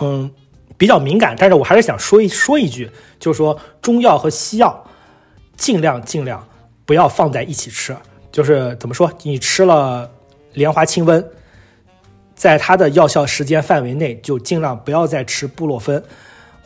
[0.01, 0.31] 嗯，
[0.77, 4.85] 比较敏感，但是我还是想说一说一句，就是说中药和西药
[5.55, 6.47] 尽量尽量
[6.85, 7.95] 不要放在一起吃。
[8.31, 10.09] 就是怎么说，你吃了
[10.53, 11.25] 莲花清瘟，
[12.35, 16.03] 在它的药效时间范围内，就尽量不要再吃布洛芬，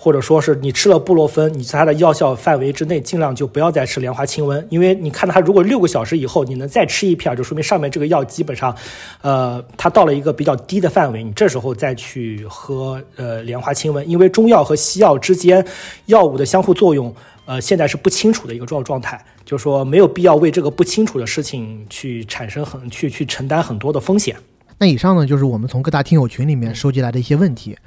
[0.03, 8.75] 或者说是你吃了布洛芬，你在它的药效范围之内，尽量就不要再吃莲花清瘟，因为你看它如果六个小时以后你能再吃一片，就说明上面这个药基本上，
[9.21, 15.63] 呃，它到了一个比较低的范围，你这时候再去喝呃莲花清瘟，因为中药和西药之间
[16.07, 17.13] 药物的相互作用，
[17.45, 24.35] 呃，现在是不清楚的一个状状态，就是说没有必要为这个不清楚的事情去产生很去去承担很多的风险。
[24.79, 27.77] 那以上呢，就是我们从各大听友群里面收集来的一些问题。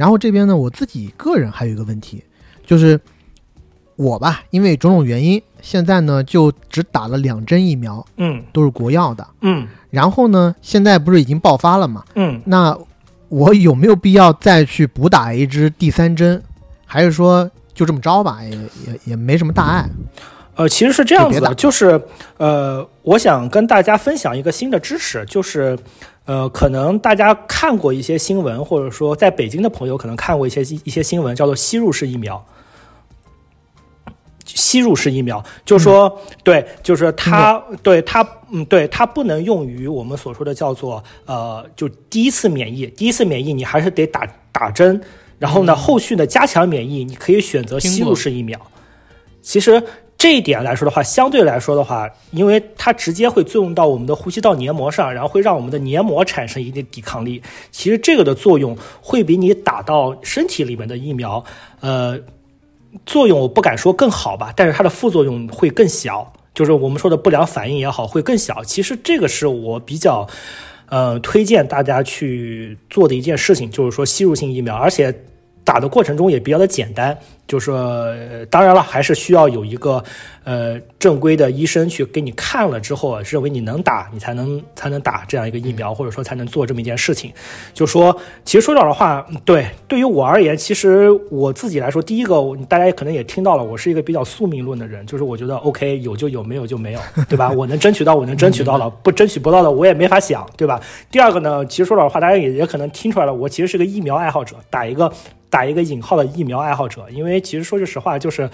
[0.00, 2.24] 然后这边呢，我自己个人还有一个问题，
[2.64, 2.98] 就是
[3.96, 9.26] 我吧，因为种种原因，现在呢就只打了两针疫苗，嗯都是国药的。
[9.42, 12.02] 嗯然后呢，现在不是已经爆发了嘛？
[12.14, 12.74] 嗯，那
[13.28, 16.42] 我有没有必要再去补打一支第三针？
[16.86, 19.86] 还是说就这么着吧，也也也没什么大碍？
[20.54, 22.02] 呃，其实是这样子的，就就是
[22.38, 25.78] 呃，我想跟大家分享一个新的知识，就是
[26.30, 32.40] 呃，可能大家看过一些新闻，或者说在北京的朋友可能看过一些一些新闻，叫做吸入式疫苗。
[34.44, 45.00] 吸入式疫苗，就是说，对，就是它，对它，嗯，对它不能用于我们所说的叫做呃，就第一次免疫，第一次免疫你还是得打打针，
[45.40, 48.56] 然后呢，后续的加强免疫你可以选择吸入式疫苗。
[49.42, 49.82] 其实
[50.20, 57.42] 这一点来说的话，相对来说的话，因为它直接会作用到我们的呼吸道黏膜上，然后会让我们的黏膜产生一定抵抗力。
[57.70, 61.42] 其实这个的作用会比你打到身体里面的疫苗，
[61.80, 62.20] 呃，
[63.06, 68.62] 作用我不敢说更好吧，但是它的副作用会更小，就是我们说的不良反应也好，会更小。
[68.62, 70.28] 其实这个是我比较。
[70.90, 75.14] 呃，推荐大家去做的一件事情，就是说吸入性疫苗，而且
[75.62, 77.16] 打的过程中也比较的简单，
[77.50, 80.00] 就是说，呃当然了，还是需要有一个
[80.44, 87.32] 呃正规的医生去给你看了之后，认为你能打，你才能才能打这样一个疫苗，或者说才能做这么一件事情。
[87.74, 97.50] 就说，其实说老实话，对对于我而言，其实我自己来说，第一个大家可能也听到了，我是一个比较宿命论的人，就是我觉得 OK 有就有，没有就没有，对吧？
[97.50, 100.80] 我能争取到，我能争取到了，不争取不到的，我也没法想，对吧？
[101.10, 105.12] 第二个呢，其实说老实话，大家也也可能听出来了，我其实是个疫苗爱好者，打一个
[105.48, 108.48] 打一个引号的疫苗爱好者，因为其实说句实话，就是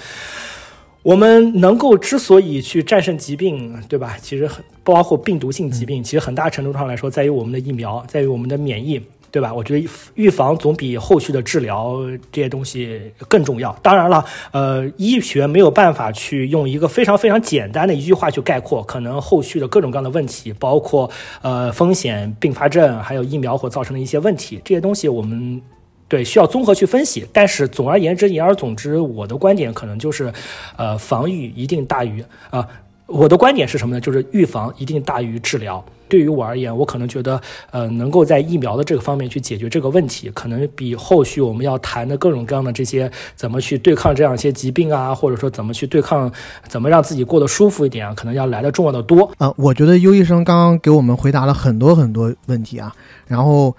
[1.03, 4.17] 我们能够之所以去战胜疾病，对吧？
[4.21, 9.01] 其实很包括病毒性疾病，其实很大程度上来说，在于我们的疫苗，在于我们的免疫。
[9.29, 9.53] 对吧？
[9.53, 11.99] 我觉得预防总比后续的治疗
[12.33, 12.99] 这些东西
[13.29, 13.71] 更重要。
[13.83, 21.11] 当然了，呃，医学没有办法去用一个非常非常简单的一句话去概括，可能后续的各种各样的问题，包括
[21.43, 25.61] 呃风险、并发症，还有疫苗所造成的一些问题，这些东西我们
[26.09, 27.27] 对需要综合去分析。
[27.33, 30.33] 但是总而言之，言而总之，我的观点可能就是，
[30.77, 32.67] 呃，防御一定大于啊、
[33.07, 34.01] 我的观点是什么呢？
[34.01, 35.85] 就是预防一定大于治疗。
[36.09, 37.41] 对于我而言，我可能觉得，
[37.73, 46.33] 呃，能够在疫苗的这个方面去解决这个问题，可能比后续我们要谈的各种各样的这些怎么去对抗这样一些疾病啊，或者说怎么去对抗，
[46.69, 49.29] 怎么让自己过得舒服一点啊，可能要来的重要的多。
[49.39, 52.95] 呃，我觉得优医生刚刚给我们回答了很多很多问题啊，
[53.27, 53.75] 然后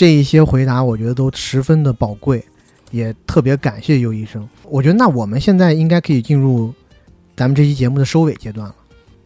[0.00, 2.42] 这一些回答我觉得都十分的宝贵，
[2.90, 4.48] 也特别感谢尤医生。
[4.64, 6.72] 我觉得那我们现在应该可以进入
[7.36, 8.74] 咱们这期节目的收尾阶段了。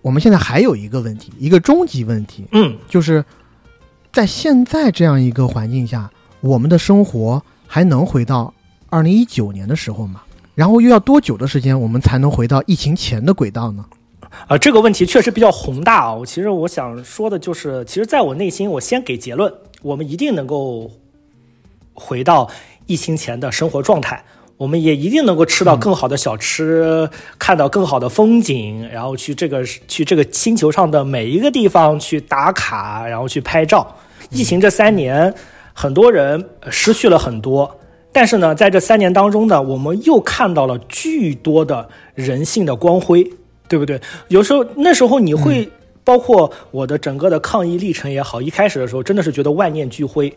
[0.02, 3.24] 我们现在还有一个问题，一个终极问题，嗯，就是
[4.12, 6.10] 在现在这样一个环境下，
[6.40, 8.52] 我们的生活还能回到
[8.90, 10.22] 二零一九年的时候吗？
[10.56, 13.84] 然后又要多久的时间，我们才能回到疫情前的轨道呢？
[14.48, 16.15] 啊，这个问题确实比较宏大啊。
[16.15, 19.52] 我其实我想说的就是，其实在我内心，我先给结论，
[19.82, 20.90] 我们一定能够
[21.93, 22.51] 回到
[22.86, 24.24] 疫情前的生活状态。
[24.56, 33.97] 我们也一定能够吃到更好的小吃，看到更好的风景，然后去这个去这个星球上的每一个地方去打卡，然后去拍照。
[34.31, 35.35] 疫情这三年，
[35.73, 37.78] 很多人失去了很多，
[38.12, 43.28] 但是呢，在这三年当中呢，我们又看到了巨多的人性的光辉，
[43.69, 44.01] 对不对？
[44.28, 45.69] 有时候那时候你会，
[46.03, 50.32] 包括我的整个的抗疫历程也好，一开始的时候真的是觉得万念俱灰。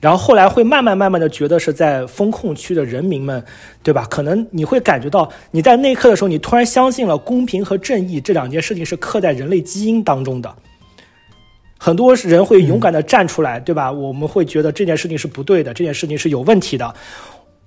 [0.00, 3.44] 然后后来会慢慢慢慢的觉得是在风控区的人民们，
[3.82, 4.06] 对吧？
[4.08, 10.54] 可能你会感觉到你在那一刻的时候，你突然相信了公平和正义这两件事情是刻在人类基因当中的。
[11.76, 13.90] 很多人会勇敢的站出来，对吧？
[13.90, 16.94] 我们会觉得这件事情是不对的，这件事情是有问题的。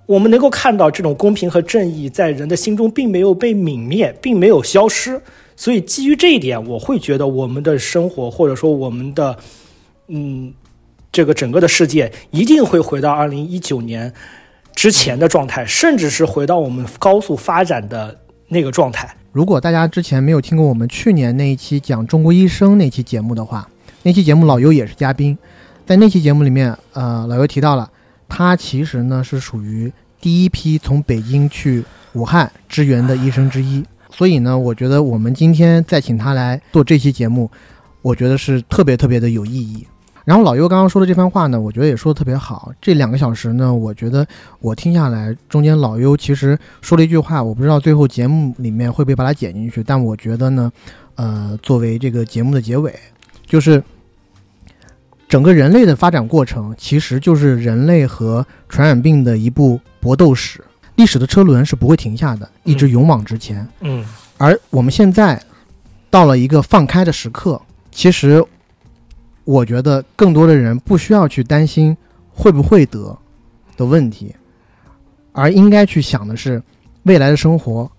[0.08, 5.22] 我们能够看到这种公平和正义在人的心中并没有被泯灭，并没有消失。
[5.54, 9.38] 所以基于这一点，我会觉得我们的生活或者说我们的，
[10.08, 10.52] 嗯。
[11.10, 14.12] 这个整个的世界一定会回到二零一九年
[14.74, 18.14] 之前的状态，甚至是回到我们高速发展的
[18.46, 19.08] 那个状态。
[19.32, 23.66] 如果大家之前没有听过我们去年那一期讲中国医生那期节目的话，
[24.02, 25.36] 那期节目老尤也是嘉宾，
[25.86, 27.90] 在那期节目里面，呃，老尤提到了
[28.28, 33.84] 他其实呢是属于第一批从北京去武汉支援的医生之一。
[34.10, 37.50] 所以呢，我觉得我们今天再请他来做这期节目，
[38.02, 39.86] 我觉得是特别特别的有意义。
[40.24, 42.70] 然后老优刚刚说的这番话呢，我觉得也说的特别好。
[42.82, 44.26] 这两个小时呢，我觉得
[44.60, 50.70] 我听下来，中间老优其实说了一句话，我不知道最后节目里面会不会把它剪进去，但我觉得呢，
[51.14, 52.94] 呃，作为这个节目的结尾，
[53.46, 53.82] 就是
[55.28, 60.64] 整个人类的发展过程，其实就是人类和传染病的一部搏斗史。
[60.96, 63.66] 历史的车轮是不会停下的，一直勇往直前。
[63.80, 64.04] 嗯
[64.36, 65.40] 而我们现在
[66.10, 67.60] 到了一个放开的时刻，
[67.90, 68.44] 其实
[69.44, 71.96] 我觉得更多的人不需要去担心
[72.32, 73.16] 会不会得
[73.76, 74.34] 的问题，
[75.32, 76.62] 而应该去想的是
[77.02, 77.90] 未来的生活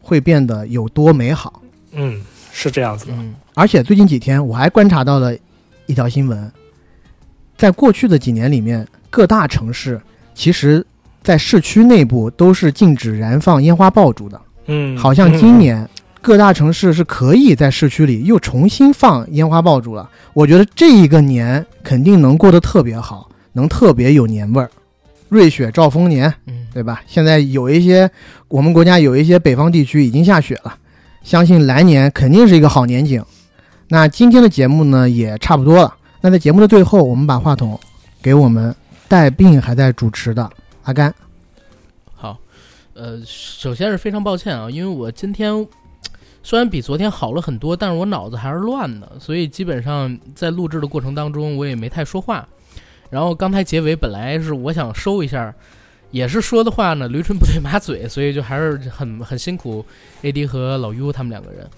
[0.00, 1.62] 会变得有多美好。
[1.92, 2.20] 嗯，
[2.52, 3.12] 是这样子的。
[3.12, 5.36] 嗯而且最近几天我还观察到了
[5.86, 6.50] 一条新闻，
[7.56, 10.00] 在过去的几年里面，各大城市
[10.34, 10.84] 其实
[11.22, 14.40] 在市区内部都是禁止燃放烟花爆竹的。
[14.66, 15.88] 嗯，好像今年
[16.22, 20.08] 各大城市是可以在市区里又重新放烟花爆竹了。
[20.32, 24.70] 我觉得这一个年肯定能过得特别好，能特别有年味儿。
[25.28, 27.02] 瑞雪兆丰年，嗯，对吧？
[27.06, 28.10] 现在有一些
[28.48, 30.74] 我们国家有一些北方地区已经下雪了，
[31.22, 33.22] 相信来年肯定是一个好年景。
[33.88, 35.94] 那今天的节目呢也差不多了。
[36.20, 37.78] 那在节目的最后，我们把话筒
[38.22, 38.74] 给我们
[39.08, 40.50] 带病还在主持的
[40.84, 41.14] 阿甘。
[42.14, 42.38] 好，
[42.94, 45.66] 呃，首先是非常抱歉啊，因为我今天
[46.42, 52.48] 虽然比昨天好了很多，但是我脑子还是乱的，所以基本上在录制的过程当中，我也没太说话。
[53.10, 55.54] 然后刚才结尾本来是我想收一下，
[56.10, 59.84] 也是说的话呢驴唇不对马嘴，所以就还是很很辛苦
[60.22, 61.68] AD 和老 U 他们两个人。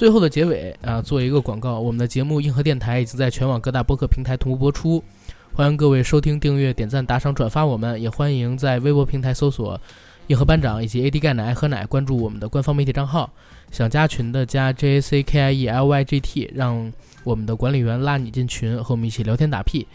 [0.00, 5.04] 最后的结尾啊，做一个广告，我们的节目硬核电台已经在全网各大播客平台同步播出，
[5.52, 9.78] 欢迎各位收听、订阅、点赞、打赏、转发我们，也欢迎在微博平台搜索
[10.28, 13.30] “硬核班长”以及 AD 钙奶喝奶，关注我们的官方媒体账号。
[13.70, 16.90] 想加群的加 J A C K I E L Y G T，让
[17.22, 19.86] 我们的管理员拉你进群，和我们一起聊天打屁。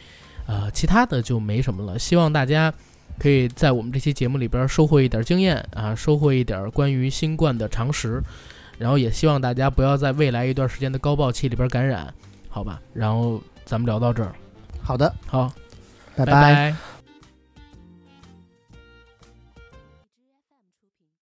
[0.46, 1.98] 呃，其他的就没什么了。
[1.98, 2.72] 希望大家
[3.18, 8.22] 可以在我们这期节目里边收获一点经验啊，收获一点关于新冠的常识。
[8.78, 12.14] 然后也希望大家不要在未来一段时间的高爆期里边感染，
[12.50, 12.80] 好吧？
[12.94, 14.34] 然后咱们聊到这儿，
[14.82, 15.52] 好的，好，
[16.16, 16.76] 拜拜